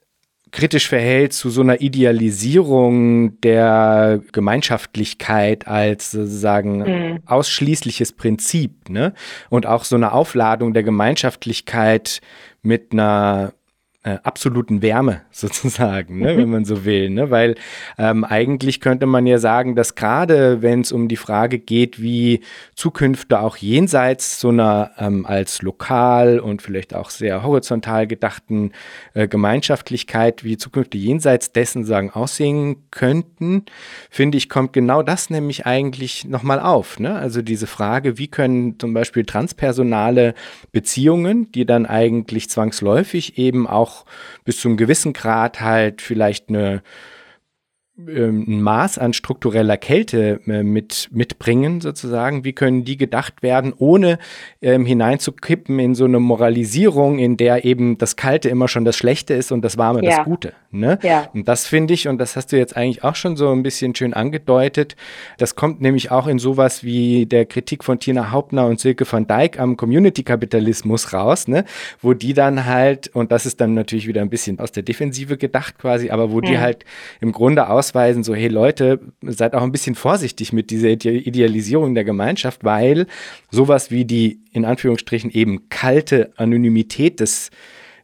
[0.52, 7.20] kritisch verhält zu so einer Idealisierung der Gemeinschaftlichkeit als sozusagen mhm.
[7.26, 9.14] ausschließliches Prinzip, ne?
[9.50, 12.22] Und auch so eine Aufladung der Gemeinschaftlichkeit
[12.62, 13.54] mit einer
[14.02, 16.38] äh, absoluten Wärme sozusagen, ne, mhm.
[16.38, 17.10] wenn man so will.
[17.10, 17.32] Ne?
[17.32, 17.56] Weil
[17.98, 22.40] ähm, eigentlich könnte man ja sagen, dass gerade wenn es um die Frage geht, wie
[22.76, 28.72] Zukünfte auch jenseits so einer ähm, als lokal und vielleicht auch sehr horizontal gedachten
[29.16, 33.66] äh, Gemeinschaftlichkeit, wie Zukünfte jenseits dessen sagen aussehen könnten,
[34.10, 37.00] finde ich, kommt genau das nämlich eigentlich nochmal auf.
[37.02, 37.16] Ne?
[37.16, 40.36] Also diese Frage, wie können zum Beispiel transpersonale
[40.72, 43.89] Beziehungen, die dann eigentlich zwangsläufig eben auch
[44.46, 46.82] bis zu einem gewissen Grad halt vielleicht eine
[48.08, 52.44] ein Maß an struktureller Kälte äh, mit, mitbringen, sozusagen?
[52.44, 54.20] Wie können die gedacht werden, ohne
[54.62, 59.34] ähm, hineinzukippen in so eine Moralisierung, in der eben das Kalte immer schon das Schlechte
[59.34, 60.18] ist und das Warme ja.
[60.18, 60.54] das Gute?
[60.72, 61.00] Ne?
[61.02, 61.30] Ja.
[61.34, 63.96] Und das finde ich, und das hast du jetzt eigentlich auch schon so ein bisschen
[63.96, 64.96] schön angedeutet,
[65.38, 69.28] das kommt nämlich auch in sowas wie der Kritik von Tina Hauptner und Silke van
[69.28, 71.66] Dijk am Community-Kapitalismus raus, ne?
[72.02, 75.38] wo die dann halt, und das ist dann natürlich wieder ein bisschen aus der Defensive
[75.38, 76.44] gedacht quasi, aber wo mhm.
[76.44, 76.86] die halt
[77.20, 81.96] im Grunde aus ausweisen, so, hey Leute, seid auch ein bisschen vorsichtig mit dieser Idealisierung
[81.96, 83.08] der Gemeinschaft, weil
[83.52, 87.50] sowas wie die, in Anführungsstrichen, eben kalte Anonymität des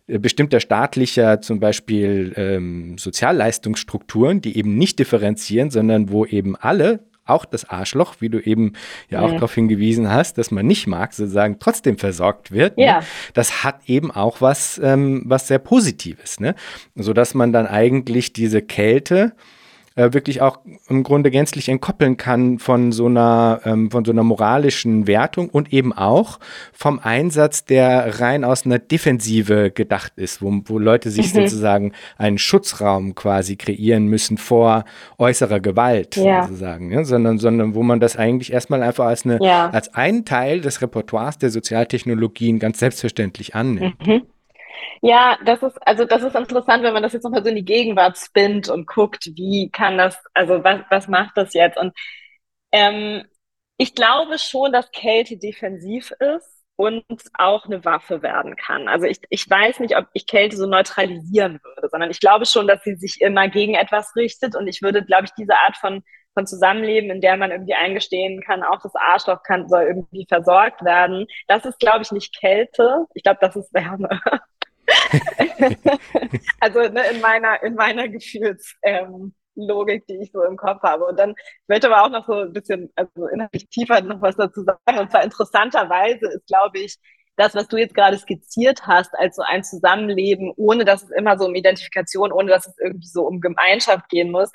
[0.07, 7.01] äh, bestimmter staatlicher zum Beispiel ähm, Sozialleistungsstrukturen, die eben nicht differenzieren, sondern wo eben alle
[7.27, 8.73] auch das Arschloch, wie du eben
[9.09, 9.33] ja auch ja.
[9.35, 12.77] darauf hingewiesen hast, dass man nicht mag, sozusagen trotzdem versorgt wird.
[12.77, 12.85] Ne?
[12.85, 12.99] Ja.
[12.99, 13.05] Ne?
[13.33, 16.53] Das hat eben auch was, ähm, was sehr Positives, ne?
[16.93, 19.33] Sodass man dann eigentlich diese Kälte
[19.95, 24.23] äh, wirklich auch im Grunde gänzlich entkoppeln kann von so einer, ähm, von so einer
[24.23, 26.39] moralischen Wertung und eben auch
[26.73, 31.41] vom Einsatz, der rein aus einer Defensive gedacht ist, wo, wo Leute sich mhm.
[31.41, 34.83] sozusagen einen Schutzraum quasi kreieren müssen vor
[35.17, 36.43] äußerer Gewalt ja.
[36.43, 37.05] sozusagen, ja?
[37.05, 39.69] sondern, sondern wo man das eigentlich erstmal einfach als, eine, ja.
[39.69, 44.05] als einen Teil des Repertoires der Sozialtechnologien ganz selbstverständlich annimmt.
[44.05, 44.23] Mhm.
[45.01, 47.65] Ja, das ist, also das ist interessant, wenn man das jetzt nochmal so in die
[47.65, 51.77] Gegenwart spinnt und guckt, wie kann das, also was, was macht das jetzt?
[51.77, 51.93] Und
[52.71, 53.25] ähm,
[53.77, 57.03] ich glaube schon, dass Kälte defensiv ist und
[57.35, 58.87] auch eine Waffe werden kann.
[58.87, 62.67] Also ich, ich weiß nicht, ob ich Kälte so neutralisieren würde, sondern ich glaube schon,
[62.67, 66.03] dass sie sich immer gegen etwas richtet und ich würde, glaube ich, diese Art von
[66.33, 70.83] von Zusammenleben, in der man irgendwie eingestehen kann, auch das Arschloch kann, soll irgendwie versorgt
[70.83, 71.27] werden.
[71.47, 73.05] Das ist, glaube ich, nicht Kälte.
[73.13, 74.09] Ich glaube, das ist Wärme.
[76.59, 79.33] also ne, in meiner, in meiner Gefühlslogik, ähm,
[80.09, 81.05] die ich so im Kopf habe.
[81.05, 81.35] Und dann
[81.67, 84.99] möchte aber auch noch so ein bisschen, also inhaltlich tiefer noch was dazu sagen.
[84.99, 86.97] Und zwar interessanterweise ist, glaube ich,
[87.37, 91.37] das, was du jetzt gerade skizziert hast, als so ein Zusammenleben, ohne dass es immer
[91.37, 94.51] so um Identifikation, ohne dass es irgendwie so um Gemeinschaft gehen muss,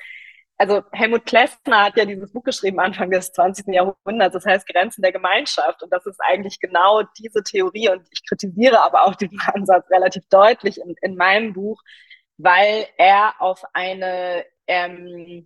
[0.61, 3.73] also Helmut Klessner hat ja dieses Buch geschrieben Anfang des 20.
[3.73, 5.81] Jahrhunderts, das heißt Grenzen der Gemeinschaft.
[5.81, 7.89] Und das ist eigentlich genau diese Theorie.
[7.89, 11.81] Und ich kritisiere aber auch diesen Ansatz relativ deutlich in, in meinem Buch,
[12.37, 15.45] weil er auf eine, ähm,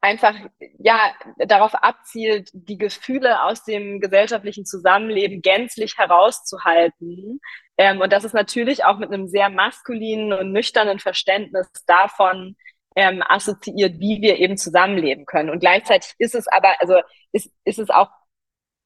[0.00, 0.34] einfach
[0.80, 1.14] ja
[1.46, 7.40] darauf abzielt, die Gefühle aus dem gesellschaftlichen Zusammenleben gänzlich herauszuhalten.
[7.78, 12.56] Ähm, und das ist natürlich auch mit einem sehr maskulinen und nüchternen Verständnis davon
[12.96, 15.50] ähm, assoziiert, wie wir eben zusammenleben können.
[15.50, 17.00] Und gleichzeitig ist es aber, also
[17.32, 18.08] ist, ist es auch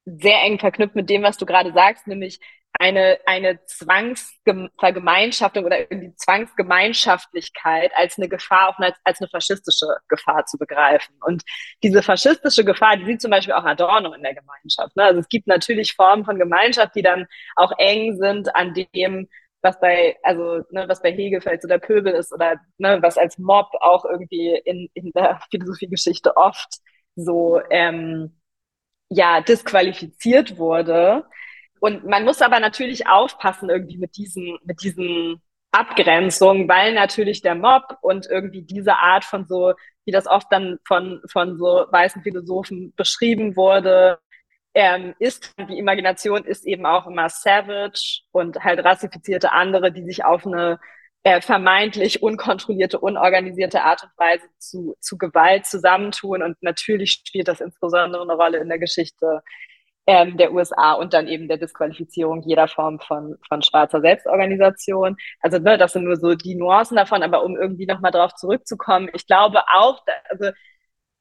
[0.04, 2.40] sehr eng verknüpft mit dem, was du gerade sagst, nämlich
[2.78, 10.46] eine, eine Zwangsvergemeinschaftung oder die Zwangsgemeinschaftlichkeit als eine Gefahr, auch als, als eine faschistische Gefahr
[10.46, 11.14] zu begreifen.
[11.24, 11.42] Und
[11.82, 14.96] diese faschistische Gefahr, die sieht zum Beispiel auch Adorno in der Gemeinschaft.
[14.96, 15.04] Ne?
[15.04, 19.28] Also es gibt natürlich Formen von Gemeinschaft, die dann auch eng sind an dem,
[19.62, 23.18] was bei, also ne, was bei Hegel vielleicht so der Pöbel ist oder ne, was
[23.18, 26.80] als Mob auch irgendwie in, in der Philosophiegeschichte oft
[27.16, 28.40] so ähm,
[29.10, 31.24] ja disqualifiziert wurde.
[31.80, 35.40] Und man muss aber natürlich aufpassen irgendwie mit diesen, mit diesen
[35.72, 40.78] Abgrenzungen, weil natürlich der Mob und irgendwie diese Art von so, wie das oft dann
[40.86, 44.18] von, von so weißen Philosophen beschrieben wurde,
[44.74, 50.24] ähm, ist, die Imagination ist eben auch immer savage und halt rassifizierte andere, die sich
[50.24, 50.78] auf eine
[51.22, 56.42] äh, vermeintlich unkontrollierte, unorganisierte Art und Weise zu, zu Gewalt zusammentun.
[56.42, 59.42] Und natürlich spielt das insbesondere eine Rolle in der Geschichte
[60.06, 65.16] ähm, der USA und dann eben der Disqualifizierung jeder Form von, von schwarzer Selbstorganisation.
[65.40, 69.10] Also ne, das sind nur so die Nuancen davon, aber um irgendwie nochmal drauf zurückzukommen,
[69.14, 70.50] ich glaube auch, da, also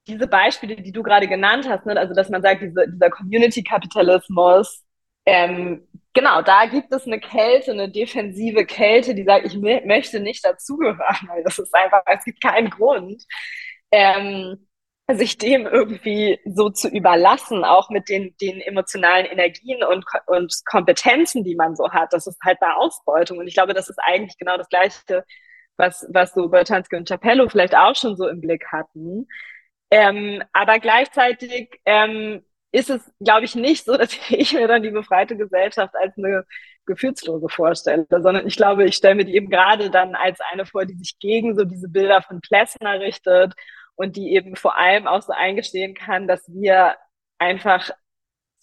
[0.10, 4.84] diese Beispiele, die du gerade genannt hast, ne, also dass man sagt, diese, dieser Community-Kapitalismus,
[5.26, 10.43] ähm, genau, da gibt es eine Kälte, eine defensive Kälte, die sagt, ich möchte nicht
[10.45, 13.24] dazugehören, weil das ist einfach, es gibt keinen Grund.
[13.91, 14.68] Ähm,
[15.18, 21.43] sich dem irgendwie so zu überlassen, auch mit den, den emotionalen Energien und, und Kompetenzen,
[21.43, 23.39] die man so hat, das ist halt eine Ausbeutung.
[23.39, 25.26] Und ich glaube, das ist eigentlich genau das Gleiche,
[25.78, 29.28] was, was so Bertansky und Capello vielleicht auch schon so im Blick hatten.
[29.92, 34.92] Ähm, aber gleichzeitig ähm, ist es, glaube ich, nicht so, dass ich mir dann die
[34.92, 36.46] befreite Gesellschaft als eine
[36.86, 40.86] gefühlslose vorstelle, sondern ich glaube, ich stelle mir die eben gerade dann als eine vor,
[40.86, 43.54] die sich gegen so diese Bilder von Plessner richtet
[43.96, 46.96] und die eben vor allem auch so eingestehen kann, dass wir
[47.38, 47.92] einfach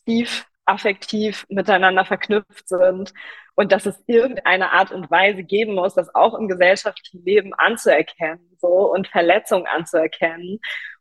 [0.05, 3.13] tief affektiv miteinander verknüpft sind
[3.55, 8.57] und dass es irgendeine Art und Weise geben muss, das auch im gesellschaftlichen Leben anzuerkennen,
[8.59, 10.59] so und Verletzungen anzuerkennen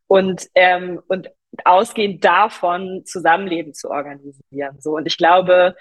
[0.08, 1.30] und ähm, und
[1.64, 4.78] ausgehend davon Zusammenleben zu organisieren.
[4.80, 5.76] So und ich glaube,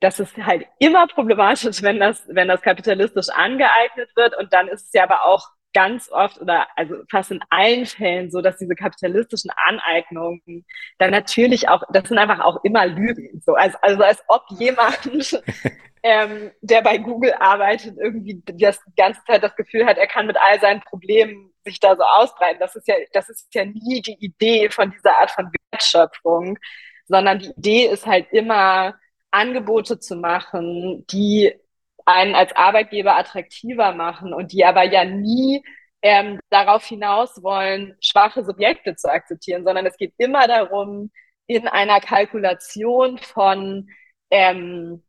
[0.00, 4.68] dass es halt immer problematisch ist, wenn das wenn das kapitalistisch angeeignet wird und dann
[4.68, 8.58] ist es ja aber auch ganz oft oder also fast in allen Fällen so, dass
[8.58, 10.64] diese kapitalistischen Aneignungen
[10.98, 13.40] dann natürlich auch, das sind einfach auch immer Lügen.
[13.44, 14.98] So, also, also als ob jemand,
[16.02, 20.36] ähm, der bei Google arbeitet, irgendwie das ganze Zeit das Gefühl hat, er kann mit
[20.36, 22.60] all seinen Problemen sich da so ausbreiten.
[22.60, 26.58] Das ist ja, das ist ja nie die Idee von dieser Art von Wertschöpfung,
[27.06, 28.94] sondern die Idee ist halt immer,
[29.30, 31.52] Angebote zu machen, die
[32.06, 35.62] einen als Arbeitgeber attraktiver machen und die aber ja nie
[36.02, 41.10] ähm, darauf hinaus wollen, schwache Subjekte zu akzeptieren, sondern es geht immer darum,
[41.46, 43.88] in einer Kalkulation von
[44.30, 45.02] ähm,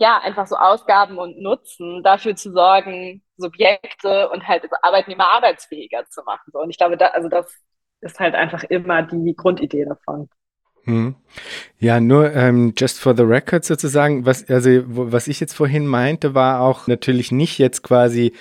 [0.00, 6.22] ja einfach so Ausgaben und Nutzen dafür zu sorgen, Subjekte und halt Arbeitnehmer arbeitsfähiger zu
[6.24, 6.50] machen.
[6.52, 6.60] So.
[6.60, 7.54] Und ich glaube, da, also das
[8.00, 10.28] ist halt einfach immer die Grundidee davon.
[10.84, 11.14] Hm.
[11.78, 16.34] Ja, nur ähm, just for the record sozusagen, was, also, was ich jetzt vorhin meinte,
[16.34, 18.32] war auch natürlich nicht jetzt quasi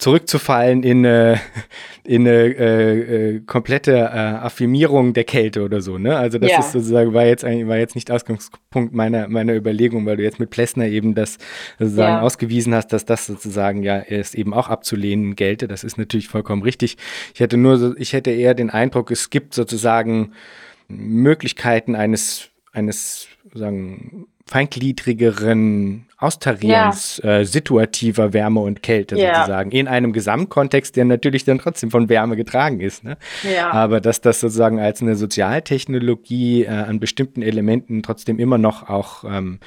[0.00, 1.36] zurückzufallen in, äh,
[2.04, 6.16] in eine äh, äh, komplette äh, Affirmierung der Kälte oder so, ne?
[6.16, 6.58] Also das ja.
[6.60, 10.40] ist sozusagen, war jetzt eigentlich, war jetzt nicht Ausgangspunkt meiner, meiner Überlegung, weil du jetzt
[10.40, 11.36] mit Plessner eben das
[11.78, 12.20] sozusagen ja.
[12.22, 15.68] ausgewiesen hast, dass das sozusagen ja es eben auch abzulehnen gelte.
[15.68, 16.96] Das ist natürlich vollkommen richtig.
[17.34, 20.32] Ich hätte nur ich hätte eher den Eindruck, es gibt sozusagen
[20.88, 27.38] Möglichkeiten eines, eines sagen, feingliedrigeren Austarierens, ja.
[27.38, 29.36] äh, situativer Wärme und Kälte ja.
[29.36, 33.04] sozusagen, in einem Gesamtkontext, der natürlich dann trotzdem von Wärme getragen ist.
[33.04, 33.16] Ne?
[33.54, 33.70] Ja.
[33.70, 39.22] Aber dass das sozusagen als eine Sozialtechnologie äh, an bestimmten Elementen trotzdem immer noch auch
[39.22, 39.60] ähm,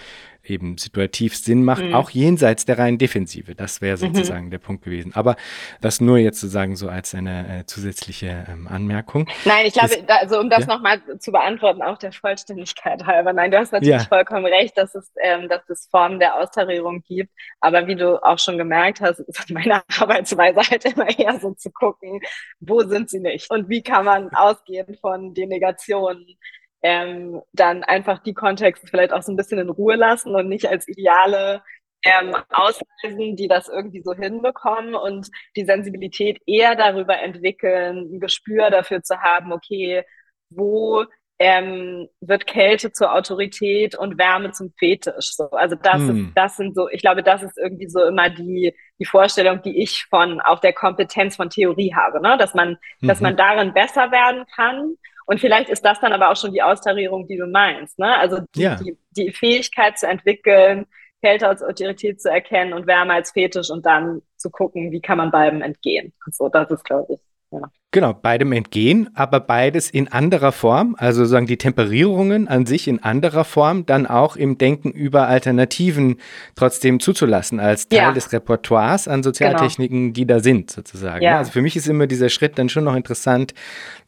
[0.43, 1.95] eben situativ Sinn macht, mhm.
[1.95, 3.55] auch jenseits der reinen Defensive.
[3.55, 4.13] Das wäre mhm.
[4.13, 4.51] sozusagen mhm.
[4.51, 5.13] der Punkt gewesen.
[5.15, 5.35] Aber
[5.81, 9.29] das nur jetzt sozusagen so als eine äh, zusätzliche ähm, Anmerkung.
[9.45, 10.75] Nein, ich glaube, da, also um das ja?
[10.75, 13.31] nochmal zu beantworten, auch der Vollständigkeit halber.
[13.31, 14.07] Nein, du hast natürlich ja.
[14.07, 17.31] vollkommen recht, dass es, ähm, dass es Formen der Austarierung gibt.
[17.61, 21.71] Aber wie du auch schon gemerkt hast, ist meine Arbeitsweise halt immer eher so zu
[21.71, 22.19] gucken,
[22.59, 23.49] wo sind sie nicht?
[23.49, 26.37] Und wie kann man ausgehen von den Negationen
[26.83, 30.67] ähm, dann einfach die Kontexte vielleicht auch so ein bisschen in Ruhe lassen und nicht
[30.67, 31.63] als ideale
[32.03, 38.69] ähm, ausweisen, die das irgendwie so hinbekommen und die Sensibilität eher darüber entwickeln, ein Gespür
[38.69, 40.03] dafür zu haben, okay,
[40.49, 41.05] wo
[41.39, 45.35] ähm, wird Kälte zur Autorität und Wärme zum Fetisch.
[45.35, 46.27] So, also das hm.
[46.27, 49.81] ist, das sind so, ich glaube, das ist irgendwie so immer die, die Vorstellung, die
[49.81, 52.37] ich von auch der Kompetenz von Theorie habe, ne?
[52.37, 53.07] dass man, mhm.
[53.07, 54.95] dass man darin besser werden kann.
[55.25, 58.17] Und vielleicht ist das dann aber auch schon die Austarierung, die du meinst, ne?
[58.17, 58.75] Also die, ja.
[58.75, 60.85] die, die Fähigkeit zu entwickeln,
[61.21, 65.17] Kälte als Autorität zu erkennen und Wärme als Fetisch und dann zu gucken, wie kann
[65.17, 66.11] man beidem entgehen.
[66.31, 67.19] So, das ist, glaube ich,
[67.51, 67.71] ja.
[67.91, 73.03] Genau, beidem entgehen, aber beides in anderer Form, also sozusagen die Temperierungen an sich in
[73.03, 76.19] anderer Form, dann auch im Denken über Alternativen
[76.55, 78.11] trotzdem zuzulassen, als Teil ja.
[78.11, 80.13] des Repertoires an Sozialtechniken, genau.
[80.13, 81.23] die da sind, sozusagen.
[81.23, 81.37] Ja.
[81.37, 83.53] Also für mich ist immer dieser Schritt dann schon noch interessant,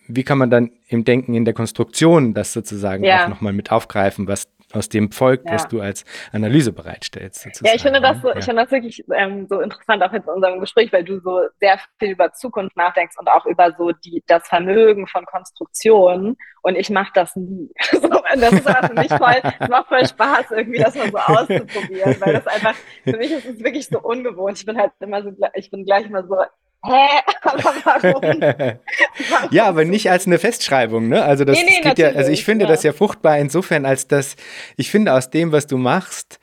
[0.08, 3.26] wie kann man dann im Denken in der Konstruktion das sozusagen ja.
[3.26, 5.54] auch nochmal mit aufgreifen, was aus dem folgt, ja.
[5.54, 7.42] was du als Analyse bereitstellst.
[7.42, 7.68] Sozusagen.
[7.68, 8.38] Ja, ich finde das so, ja.
[8.38, 11.42] ich finde das wirklich ähm, so interessant auch jetzt in unserem Gespräch, weil du so
[11.60, 16.36] sehr viel über Zukunft nachdenkst und auch über so die, das Vermögen von Konstruktion.
[16.62, 17.70] Und ich mache das nie.
[17.92, 21.18] so, das ist aber für mich voll, es macht voll Spaß, irgendwie das mal so
[21.18, 24.58] auszuprobieren, weil das einfach, für mich ist es wirklich so ungewohnt.
[24.58, 26.38] Ich bin halt immer so, ich bin gleich mal so,
[26.86, 27.22] Hä?
[27.42, 28.22] Aber warum?
[28.42, 29.50] warum?
[29.52, 31.24] ja, aber nicht als eine Festschreibung, ne?
[31.24, 32.72] Also das, nee, nee, geht ja, also ich finde ja.
[32.72, 34.36] das ja fruchtbar insofern, als dass
[34.78, 36.40] ich finde aus dem, was du machst,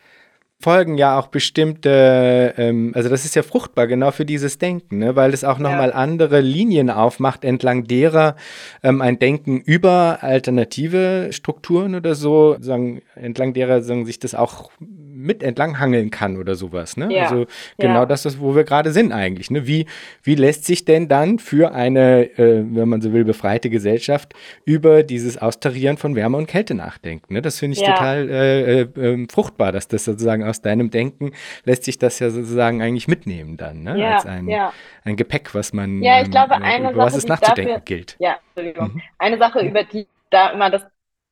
[0.62, 5.16] folgen ja auch bestimmte, ähm, also das ist ja fruchtbar genau für dieses Denken, ne?
[5.16, 5.95] weil es auch nochmal ja.
[5.97, 8.36] andere Linien aufmacht, entlang derer
[8.84, 14.70] ähm, ein Denken über alternative Strukturen oder so, sagen, entlang derer sagen, sich das auch
[15.12, 16.96] mit entlanghangeln kann oder sowas.
[16.96, 17.12] Ne?
[17.12, 17.24] Ja.
[17.24, 17.46] Also
[17.78, 18.06] genau ja.
[18.06, 19.50] das ist, wo wir gerade sind eigentlich.
[19.50, 19.66] Ne?
[19.66, 19.86] Wie,
[20.22, 24.34] wie lässt sich denn dann für eine, äh, wenn man so will, befreite Gesellschaft
[24.64, 27.34] über dieses Austarieren von Wärme und Kälte nachdenken?
[27.34, 27.42] Ne?
[27.42, 31.32] Das finde ich total äh, äh, ähm, fruchtbar, dass das sozusagen aus deinem Denken
[31.64, 33.98] lässt sich das ja sozusagen eigentlich mitnehmen dann, ne?
[33.98, 34.72] Ja, als ein, ja.
[35.04, 37.84] ein Gepäck, was man, ja, ich glaube, ähm, eine über Sache, was es nachzudenken dafür,
[37.84, 38.16] gilt.
[38.18, 38.94] Ja, Entschuldigung.
[38.94, 39.02] Mhm.
[39.18, 40.82] Eine Sache, über die da immer das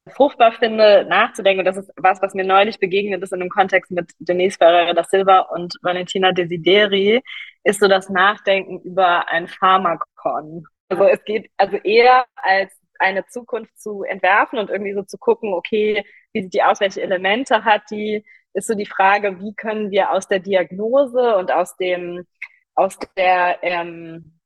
[0.09, 4.11] fruchtbar finde, nachzudenken, das ist was, was mir neulich begegnet ist in einem Kontext mit
[4.19, 7.23] Denise Ferreira da Silva und Valentina Desideri,
[7.65, 10.65] ist so das Nachdenken über ein Pharmakon.
[10.89, 15.53] Also es geht also eher als eine Zukunft zu entwerfen und irgendwie so zu gucken,
[15.55, 19.91] okay, wie sieht die aus, welche Elemente hat die, ist so die Frage, wie können
[19.91, 22.27] wir aus der Diagnose und aus dem,
[22.75, 24.40] aus der ähm,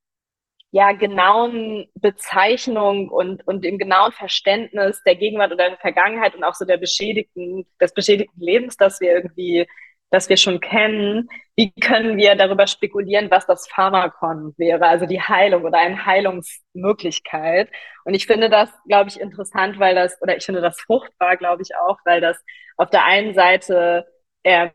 [0.74, 6.54] ja, genauen Bezeichnung und, und dem genauen Verständnis der Gegenwart oder der Vergangenheit und auch
[6.54, 9.68] so der beschädigten, des beschädigten Lebens, das wir irgendwie,
[10.10, 15.20] das wir schon kennen, wie können wir darüber spekulieren, was das Pharmakon wäre, also die
[15.20, 17.70] Heilung oder eine Heilungsmöglichkeit.
[18.04, 21.62] Und ich finde das, glaube ich, interessant, weil das, oder ich finde das fruchtbar, glaube
[21.62, 22.42] ich auch, weil das
[22.76, 24.06] auf der einen Seite
[24.42, 24.72] ähm,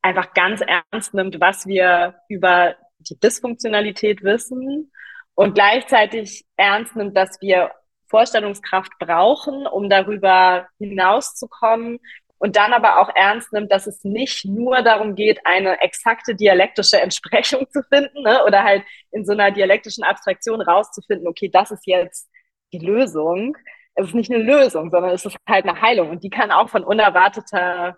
[0.00, 4.90] einfach ganz ernst nimmt, was wir über die Dysfunktionalität wissen
[5.38, 7.70] und gleichzeitig ernst nimmt, dass wir
[8.08, 12.00] Vorstellungskraft brauchen, um darüber hinauszukommen
[12.38, 17.00] und dann aber auch ernst nimmt, dass es nicht nur darum geht, eine exakte dialektische
[17.00, 18.44] Entsprechung zu finden ne?
[18.46, 18.82] oder halt
[19.12, 22.28] in so einer dialektischen Abstraktion rauszufinden, okay, das ist jetzt
[22.72, 23.56] die Lösung.
[23.94, 26.68] Es ist nicht eine Lösung, sondern es ist halt eine Heilung und die kann auch
[26.68, 27.96] von unerwarteter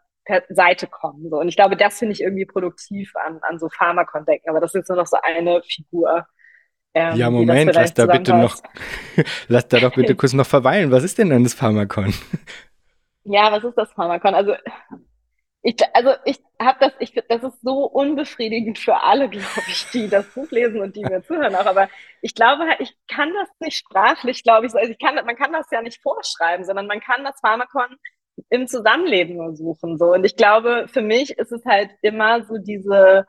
[0.50, 1.30] Seite kommen.
[1.30, 1.38] So.
[1.38, 4.90] Und ich glaube, das finde ich irgendwie produktiv an, an so Pharmakondecken, aber das ist
[4.90, 6.26] nur noch so eine Figur.
[6.92, 8.56] Ähm, ja, Moment, lass da bitte noch,
[9.48, 10.90] lass da doch bitte kurz noch verweilen.
[10.90, 12.12] Was ist denn dann das Pharmakon?
[13.24, 14.34] Ja, was ist das Pharmakon?
[14.34, 14.54] Also
[15.62, 20.08] ich, also ich habe das, ich das ist so unbefriedigend für alle, glaube ich, die
[20.08, 21.66] das Buch lesen und die mir zuhören auch.
[21.66, 21.88] Aber
[22.22, 25.70] ich glaube, ich kann das nicht sprachlich, glaube ich, also ich kann, man kann das
[25.70, 27.96] ja nicht vorschreiben, sondern man kann das Pharmakon
[28.48, 29.98] im Zusammenleben nur suchen.
[29.98, 33.26] So und ich glaube, für mich ist es halt immer so diese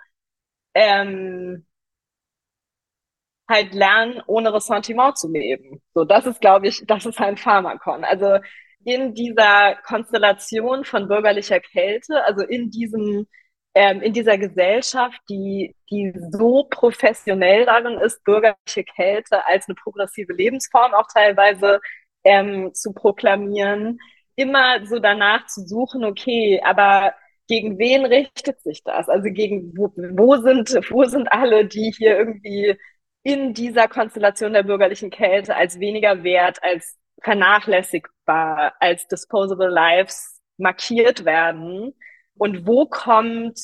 [0.73, 1.65] ähm,
[3.51, 5.81] halt lernen, ohne Ressentiment zu leben.
[5.93, 8.03] So, das ist, glaube ich, das ist ein Pharmakon.
[8.03, 8.37] Also
[8.83, 13.27] in dieser Konstellation von bürgerlicher Kälte, also in diesem
[13.73, 20.33] ähm, in dieser Gesellschaft, die, die so professionell darin ist, bürgerliche Kälte als eine progressive
[20.33, 21.79] Lebensform auch teilweise
[22.23, 23.99] ähm, zu proklamieren,
[24.35, 27.13] immer so danach zu suchen, okay, aber
[27.47, 29.09] gegen wen richtet sich das?
[29.09, 32.77] Also gegen wo, wo sind wo sind alle, die hier irgendwie
[33.23, 41.25] in dieser Konstellation der bürgerlichen Kälte als weniger wert, als vernachlässigbar, als disposable lives markiert
[41.25, 41.93] werden?
[42.35, 43.59] Und wo kommt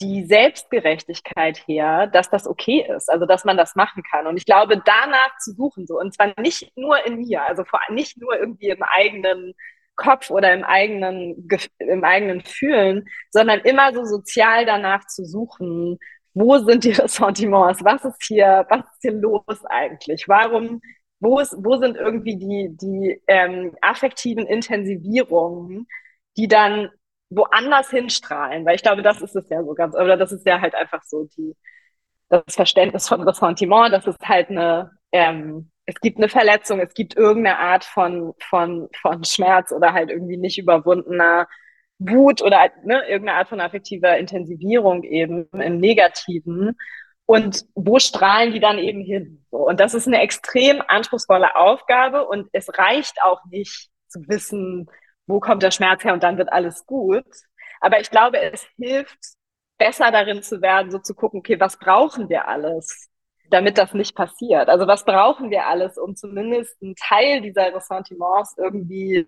[0.00, 4.26] die Selbstgerechtigkeit her, dass das okay ist, also dass man das machen kann.
[4.26, 7.80] Und ich glaube, danach zu suchen so, und zwar nicht nur in mir, also vor,
[7.90, 9.54] nicht nur irgendwie im eigenen
[9.96, 15.98] Kopf oder im eigenen, im eigenen Fühlen, sondern immer so sozial danach zu suchen,
[16.38, 20.80] wo sind die Ressentiments, was ist hier, was ist hier los eigentlich, warum,
[21.20, 25.86] wo, ist, wo sind irgendwie die, die ähm, affektiven Intensivierungen,
[26.36, 26.90] die dann
[27.30, 30.60] woanders hinstrahlen, weil ich glaube, das ist es ja so ganz, oder das ist ja
[30.60, 31.56] halt einfach so die,
[32.28, 37.16] das Verständnis von Ressentiment, das ist halt eine, ähm, es gibt eine Verletzung, es gibt
[37.16, 41.48] irgendeine Art von, von, von Schmerz oder halt irgendwie nicht überwundener
[41.98, 46.76] Wut oder ne, irgendeine Art von affektiver Intensivierung eben im Negativen.
[47.26, 49.44] Und wo strahlen die dann eben hin?
[49.50, 54.88] Und das ist eine extrem anspruchsvolle Aufgabe und es reicht auch nicht zu wissen,
[55.26, 57.26] wo kommt der Schmerz her und dann wird alles gut.
[57.80, 59.18] Aber ich glaube, es hilft,
[59.78, 63.08] besser darin zu werden, so zu gucken, okay, was brauchen wir alles,
[63.50, 64.68] damit das nicht passiert?
[64.68, 69.24] Also was brauchen wir alles, um zumindest einen Teil dieser Ressentiments irgendwie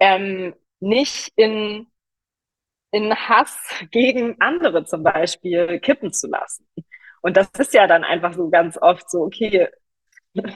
[0.00, 1.86] ähm, nicht in,
[2.94, 3.56] in Hass
[3.90, 6.66] gegen andere zum Beispiel kippen zu lassen?
[7.22, 9.68] Und das ist ja dann einfach so ganz oft so, okay,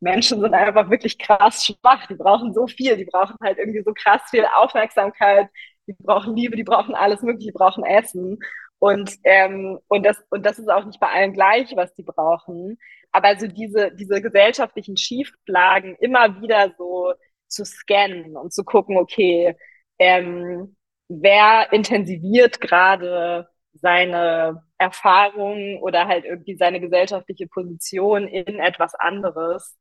[0.00, 2.06] Menschen sind einfach wirklich krass schwach.
[2.06, 2.96] Die brauchen so viel.
[2.96, 5.48] Die brauchen halt irgendwie so krass viel Aufmerksamkeit.
[5.86, 8.38] Die brauchen Liebe, die brauchen alles Mögliche, die brauchen Essen.
[8.78, 12.78] Und, ähm, und, das, und das ist auch nicht bei allen gleich, was die brauchen.
[13.12, 17.12] Aber so diese, diese gesellschaftlichen Schieflagen immer wieder so
[17.48, 19.56] zu scannen und zu gucken, okay,
[19.98, 20.76] ähm,
[21.10, 29.78] wer intensiviert gerade seine Erfahrungen oder halt irgendwie seine gesellschaftliche Position in etwas anderes.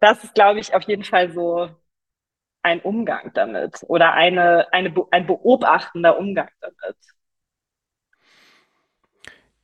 [0.00, 1.68] Das ist, glaube ich, auf jeden Fall so
[2.62, 6.96] ein Umgang damit oder eine, eine, ein beobachtender Umgang damit.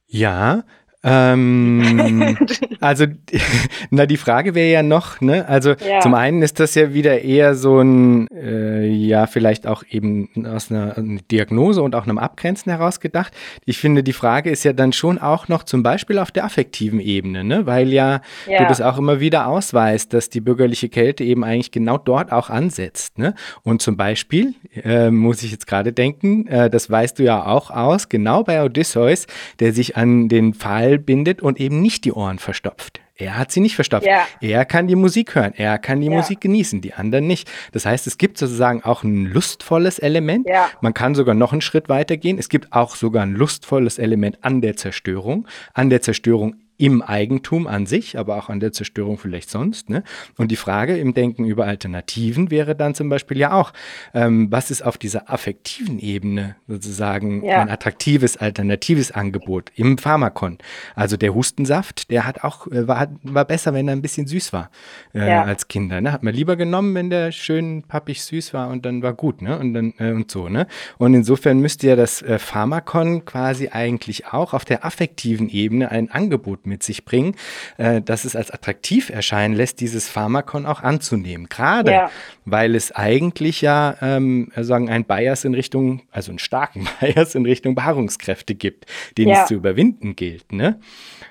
[0.06, 0.64] Ja,
[1.04, 2.36] ähm,
[2.80, 3.06] also,
[3.90, 5.48] na, die Frage wäre ja noch, ne?
[5.48, 6.00] Also, ja.
[6.00, 10.70] zum einen ist das ja wieder eher so ein, äh, ja, vielleicht auch eben aus
[10.70, 13.32] einer, einer, Diagnose und auch einem Abgrenzen heraus gedacht.
[13.64, 17.00] Ich finde, die Frage ist ja dann schon auch noch zum Beispiel auf der affektiven
[17.00, 17.66] Ebene, ne?
[17.66, 18.58] Weil ja, ja.
[18.58, 22.48] du das auch immer wieder ausweist, dass die bürgerliche Kälte eben eigentlich genau dort auch
[22.48, 23.34] ansetzt, ne?
[23.64, 27.70] Und zum Beispiel, äh, muss ich jetzt gerade denken, äh, das weißt du ja auch
[27.70, 29.26] aus, genau bei Odysseus,
[29.58, 33.00] der sich an den Fall Schall bindet und eben nicht die Ohren verstopft.
[33.14, 34.06] Er hat sie nicht verstopft.
[34.06, 34.26] Ja.
[34.40, 36.16] Er kann die Musik hören, er kann die ja.
[36.16, 37.50] Musik genießen, die anderen nicht.
[37.72, 40.46] Das heißt, es gibt sozusagen auch ein lustvolles Element.
[40.48, 40.70] Ja.
[40.80, 42.38] Man kann sogar noch einen Schritt weiter gehen.
[42.38, 47.68] Es gibt auch sogar ein lustvolles Element an der Zerstörung, an der Zerstörung im Eigentum
[47.68, 49.88] an sich, aber auch an der Zerstörung vielleicht sonst.
[49.88, 50.02] Ne?
[50.36, 53.72] Und die Frage im Denken über Alternativen wäre dann zum Beispiel ja auch,
[54.14, 57.60] ähm, was ist auf dieser affektiven Ebene sozusagen ja.
[57.60, 60.58] ein attraktives, alternatives Angebot im Pharmakon?
[60.96, 64.52] Also der Hustensaft, der hat auch, äh, war, war besser, wenn er ein bisschen süß
[64.52, 64.68] war
[65.14, 65.44] äh, ja.
[65.44, 66.00] als Kinder.
[66.00, 66.10] Ne?
[66.10, 69.56] Hat man lieber genommen, wenn der schön pappig süß war und dann war gut, ne?
[69.56, 70.66] Und dann äh, und so, ne?
[70.98, 76.10] Und insofern müsste ja das äh, Pharmakon quasi eigentlich auch auf der affektiven Ebene ein
[76.10, 77.36] Angebot mit sich bringen,
[77.76, 81.48] äh, dass es als attraktiv erscheinen lässt, dieses Pharmakon auch anzunehmen.
[81.48, 82.10] Gerade ja.
[82.44, 87.44] weil es eigentlich ja ähm, sagen ein Bias in Richtung, also einen starken Bias in
[87.44, 89.42] Richtung Beharrungskräfte gibt, den ja.
[89.42, 90.52] es zu überwinden gilt.
[90.52, 90.80] Ne?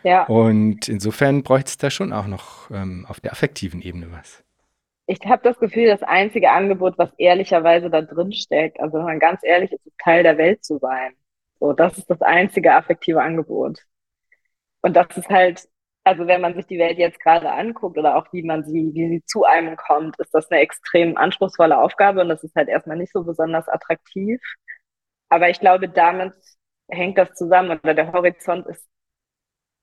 [0.04, 0.26] Ja.
[0.26, 4.44] Und insofern bräuchte es da schon auch noch ähm, auf der affektiven Ebene was.
[5.08, 9.20] Ich habe das Gefühl, das einzige Angebot, was ehrlicherweise da drin steckt, also wenn man
[9.20, 11.14] ganz ehrlich ist, ist Teil der Welt zu sein.
[11.60, 13.80] So, das ist das einzige affektive Angebot.
[14.82, 15.68] Und das ist halt,
[16.04, 19.08] also wenn man sich die Welt jetzt gerade anguckt oder auch wie man sie, wie
[19.10, 22.98] sie zu einem kommt, ist das eine extrem anspruchsvolle Aufgabe und das ist halt erstmal
[22.98, 24.42] nicht so besonders attraktiv.
[25.30, 26.34] Aber ich glaube, damit
[26.90, 28.88] hängt das zusammen oder der Horizont ist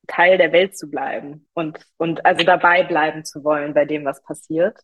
[0.06, 4.22] Teil der Welt zu bleiben und, und also dabei bleiben zu wollen bei dem, was
[4.22, 4.78] passiert.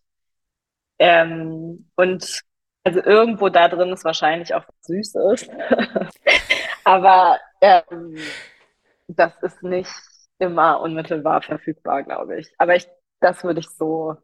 [0.98, 2.42] Ähm, und
[2.84, 5.48] also irgendwo da drin ist wahrscheinlich auch was Süßes.
[6.84, 8.16] Aber ähm,
[9.08, 9.92] das ist nicht
[10.38, 12.48] immer unmittelbar verfügbar, glaube ich.
[12.58, 12.86] Aber ich,
[13.20, 14.16] das würde ich so,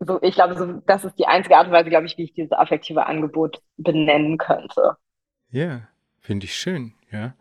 [0.00, 2.34] so, ich glaube, so, das ist die einzige Art und Weise, glaube ich, wie ich
[2.34, 4.96] dieses affektive Angebot benennen könnte.
[5.50, 5.88] Ja,
[6.20, 7.34] finde ich schön, ja.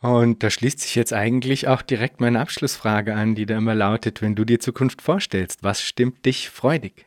[0.00, 4.20] Und da schließt sich jetzt eigentlich auch direkt meine Abschlussfrage an, die da immer lautet,
[4.20, 7.06] wenn du dir Zukunft vorstellst, was stimmt dich freudig?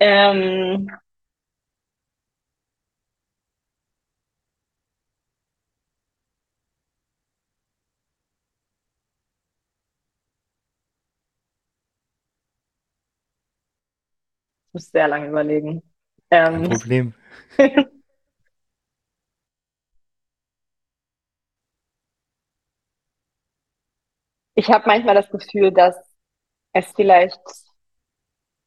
[0.00, 0.90] Ähm,
[14.72, 15.82] muss sehr lange überlegen.
[16.30, 17.14] Ähm, Problem.
[24.54, 25.96] ich habe manchmal das Gefühl, dass
[26.72, 27.40] es vielleicht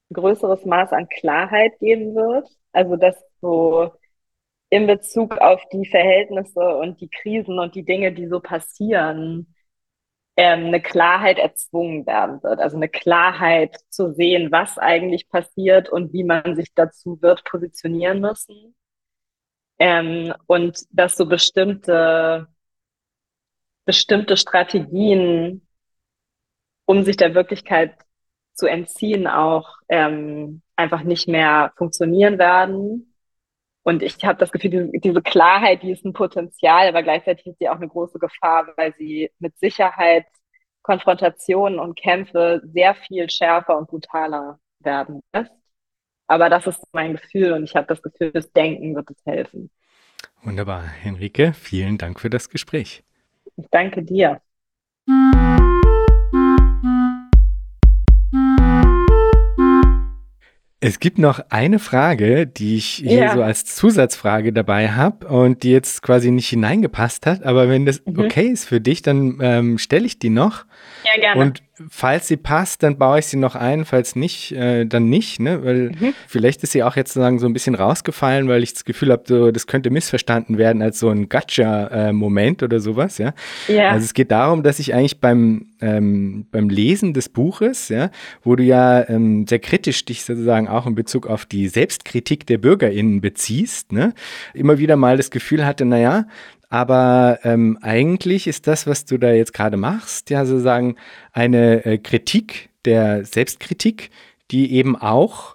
[0.10, 2.48] ein größeres Maß an Klarheit geben wird.
[2.72, 3.92] Also dass so
[4.70, 9.55] in Bezug auf die Verhältnisse und die Krisen und die Dinge, die so passieren,
[10.38, 12.60] ähm, eine Klarheit erzwungen werden wird.
[12.60, 18.20] Also eine Klarheit zu sehen, was eigentlich passiert und wie man sich dazu wird positionieren
[18.22, 18.76] müssen.
[19.80, 22.48] Ähm, und dass so bestimmte,
[23.86, 25.68] bestimmte Strategien,
[26.86, 27.96] um sich der Wirklichkeit
[28.54, 33.15] zu entziehen, auch ähm, einfach nicht mehr funktionieren werden.
[33.86, 37.60] Und ich habe das Gefühl, diese, diese Klarheit, die ist ein Potenzial, aber gleichzeitig ist
[37.60, 40.26] sie auch eine große Gefahr, weil sie mit Sicherheit
[40.82, 45.52] Konfrontationen und Kämpfe sehr viel schärfer und brutaler werden lässt.
[46.26, 49.70] Aber das ist mein Gefühl und ich habe das Gefühl, das Denken wird es helfen.
[50.42, 50.82] Wunderbar.
[50.82, 53.04] Henrike, vielen Dank für das Gespräch.
[53.56, 54.42] Ich danke dir.
[60.86, 63.34] Es gibt noch eine Frage, die ich hier ja.
[63.34, 67.44] so als Zusatzfrage dabei habe und die jetzt quasi nicht hineingepasst hat.
[67.44, 68.20] Aber wenn das mhm.
[68.20, 70.66] okay ist für dich, dann ähm, stelle ich die noch.
[71.04, 71.42] Ja, gerne.
[71.42, 73.86] Und falls sie passt, dann baue ich sie noch ein.
[73.86, 75.40] Falls nicht, äh, dann nicht.
[75.40, 75.64] Ne?
[75.64, 76.14] Weil mhm.
[76.28, 79.24] vielleicht ist sie auch jetzt sozusagen so ein bisschen rausgefallen, weil ich das Gefühl habe,
[79.28, 83.18] so, das könnte missverstanden werden als so ein Gotcha-Moment oder sowas.
[83.18, 83.34] Ja?
[83.68, 83.90] ja.
[83.90, 88.10] Also es geht darum, dass ich eigentlich beim, ähm, beim Lesen des Buches, ja,
[88.44, 92.58] wo du ja ähm, sehr kritisch dich sozusagen auch in Bezug auf die Selbstkritik der
[92.58, 94.14] BürgerInnen beziehst, ne?
[94.54, 96.26] immer wieder mal das Gefühl hatte, naja,
[96.70, 100.96] aber ähm, eigentlich ist das, was du da jetzt gerade machst, ja sozusagen
[101.32, 104.12] eine äh, Kritik der Selbstkritik,
[104.52, 105.55] die eben auch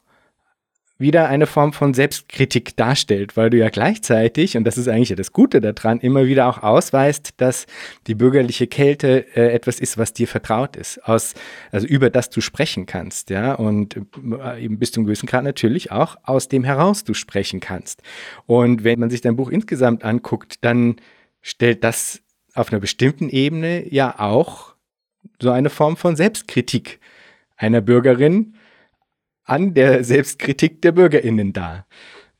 [1.00, 5.16] wieder eine Form von Selbstkritik darstellt, weil du ja gleichzeitig, und das ist eigentlich ja
[5.16, 7.66] das Gute daran, immer wieder auch ausweist, dass
[8.06, 11.34] die bürgerliche Kälte äh, etwas ist, was dir vertraut ist, aus,
[11.72, 15.90] also über das du sprechen kannst, ja, und äh, eben bis zum gewissen Grad natürlich
[15.90, 18.02] auch aus dem heraus du sprechen kannst.
[18.46, 20.96] Und wenn man sich dein Buch insgesamt anguckt, dann
[21.40, 22.20] stellt das
[22.54, 24.74] auf einer bestimmten Ebene ja auch
[25.40, 27.00] so eine Form von Selbstkritik
[27.56, 28.54] einer Bürgerin
[29.50, 31.86] an der Selbstkritik der BürgerInnen dar.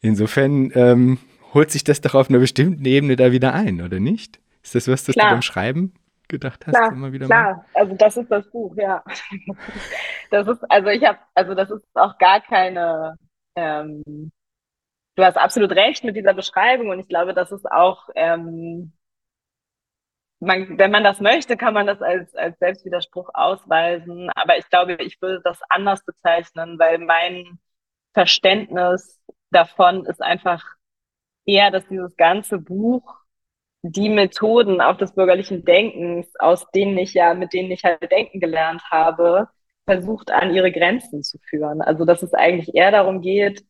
[0.01, 1.19] Insofern ähm,
[1.53, 4.41] holt sich das doch auf einer bestimmten Ebene da wieder ein, oder nicht?
[4.63, 5.31] Ist das was, das klar.
[5.31, 5.95] du beim Schreiben
[6.29, 6.77] gedacht hast?
[6.77, 7.57] Klar, immer wieder klar.
[7.57, 7.65] Mal?
[7.75, 9.03] also das ist das Buch, ja.
[10.31, 13.17] Das ist, also ich habe, also das ist auch gar keine,
[13.57, 14.31] ähm,
[15.17, 18.93] du hast absolut recht mit dieser Beschreibung und ich glaube, das ist auch ähm,
[20.41, 24.31] man, wenn man das möchte, kann man das als, als Selbstwiderspruch ausweisen.
[24.35, 27.59] Aber ich glaube, ich würde das anders bezeichnen, weil mein
[28.15, 30.65] Verständnis davon ist einfach
[31.47, 33.21] eher, dass dieses ganze Buch
[33.83, 38.41] die Methoden auch des bürgerlichen Denkens, aus denen ich ja, mit denen ich halt denken
[38.41, 39.49] gelernt habe,
[39.87, 41.83] versucht an ihre Grenzen zu führen.
[41.83, 43.65] Also dass es eigentlich eher darum geht,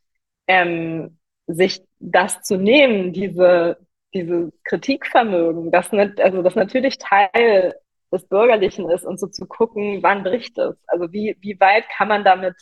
[0.49, 3.79] ähm, sich das zu nehmen, diese
[4.15, 7.75] dieses Kritikvermögen, das, also das natürlich Teil
[8.13, 10.77] des Bürgerlichen ist und so zu gucken, wann bricht es?
[10.89, 12.57] Also wie, wie weit kann man damit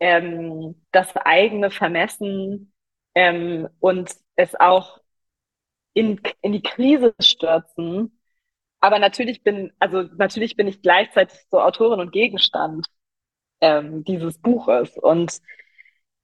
[0.00, 2.72] ähm, das eigene vermessen
[3.14, 5.00] ähm, und es auch
[5.94, 8.20] in, in die Krise stürzen?
[8.80, 12.86] Aber natürlich bin, also natürlich bin ich gleichzeitig so Autorin und Gegenstand
[13.60, 14.96] ähm, dieses Buches.
[14.98, 15.40] Und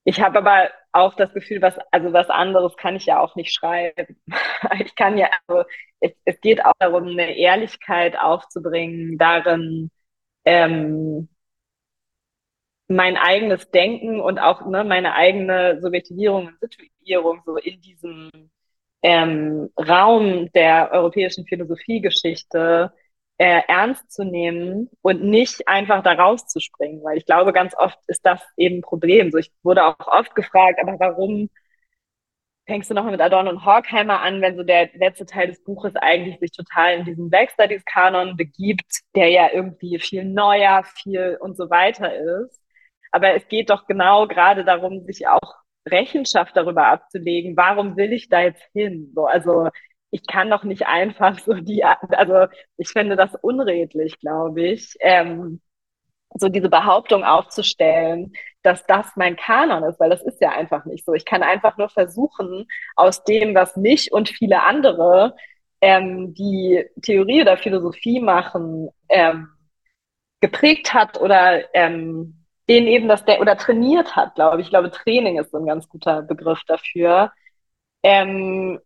[0.05, 3.53] ich habe aber auch das Gefühl, was, also was anderes kann ich ja auch nicht
[3.55, 4.17] schreiben.
[4.81, 5.65] Ich kann ja, also
[6.01, 9.91] es, es geht auch darum, eine Ehrlichkeit aufzubringen, darin
[10.45, 11.29] ähm,
[12.89, 18.31] mein eigenes Denken und auch ne, meine eigene Subjektivierung und Situierung so in diesem
[19.03, 22.93] ähm, Raum der europäischen Philosophiegeschichte
[23.41, 28.27] äh, ernst zu nehmen und nicht einfach da rauszuspringen, weil ich glaube, ganz oft ist
[28.27, 29.31] das eben ein Problem.
[29.31, 31.49] So, ich wurde auch oft gefragt, aber warum
[32.67, 35.97] fängst du nochmal mit Adorno und Horkheimer an, wenn so der letzte Teil des Buches
[35.97, 41.71] eigentlich sich total in diesen Backstudies-Kanon begibt, der ja irgendwie viel neuer, viel und so
[41.71, 42.61] weiter ist.
[43.11, 45.55] Aber es geht doch genau gerade darum, sich auch
[45.89, 49.13] Rechenschaft darüber abzulegen, warum will ich da jetzt hin?
[49.15, 49.71] So, also
[50.11, 52.47] ich kann doch nicht einfach so die, also
[52.77, 55.61] ich finde das unredlich, glaube ich, ähm,
[56.35, 58.33] so diese Behauptung aufzustellen,
[58.63, 61.13] dass das mein Kanon ist, weil das ist ja einfach nicht so.
[61.15, 62.67] Ich kann einfach nur versuchen,
[62.97, 65.35] aus dem, was mich und viele andere,
[65.81, 69.49] ähm, die Theorie oder Philosophie machen, ähm,
[70.41, 74.67] geprägt hat oder ähm, denen eben das der oder trainiert hat, glaube ich.
[74.67, 77.33] Ich glaube, Training ist so ein ganz guter Begriff dafür.
[78.03, 78.79] Ähm,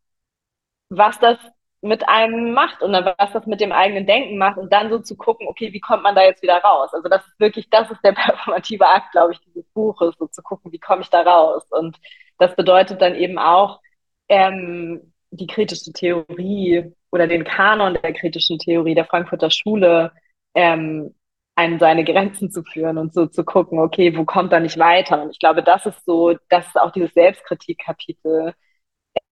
[0.89, 1.39] was das
[1.83, 5.17] mit einem macht und was das mit dem eigenen Denken macht und dann so zu
[5.17, 6.91] gucken, okay, wie kommt man da jetzt wieder raus?
[6.95, 10.43] Also das ist wirklich, das ist der performative Akt, glaube ich, dieses Buches, so zu
[10.43, 11.65] gucken, wie komme ich da raus?
[11.71, 11.99] Und
[12.39, 13.81] das bedeutet dann eben auch,
[14.29, 20.13] ähm, die kritische Theorie oder den Kanon der kritischen Theorie der Frankfurter Schule
[20.55, 21.15] ähm,
[21.57, 25.23] an seine Grenzen zu führen und so zu gucken, okay, wo kommt er nicht weiter?
[25.23, 28.55] Und ich glaube, das ist so, das ist auch dieses Selbstkritikkapitel,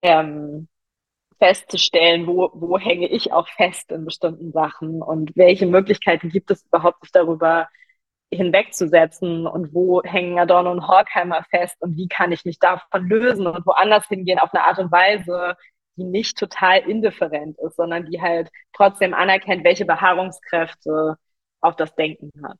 [0.01, 0.67] ähm,
[1.39, 6.65] festzustellen, wo, wo hänge ich auch fest in bestimmten Sachen und welche Möglichkeiten gibt es
[6.65, 7.67] überhaupt, sich darüber
[8.31, 13.47] hinwegzusetzen und wo hängen Adorno und Horkheimer fest und wie kann ich mich davon lösen
[13.47, 15.55] und woanders hingehen auf eine Art und Weise,
[15.95, 21.15] die nicht total indifferent ist, sondern die halt trotzdem anerkennt, welche Beharrungskräfte
[21.61, 22.59] auf das Denken hat.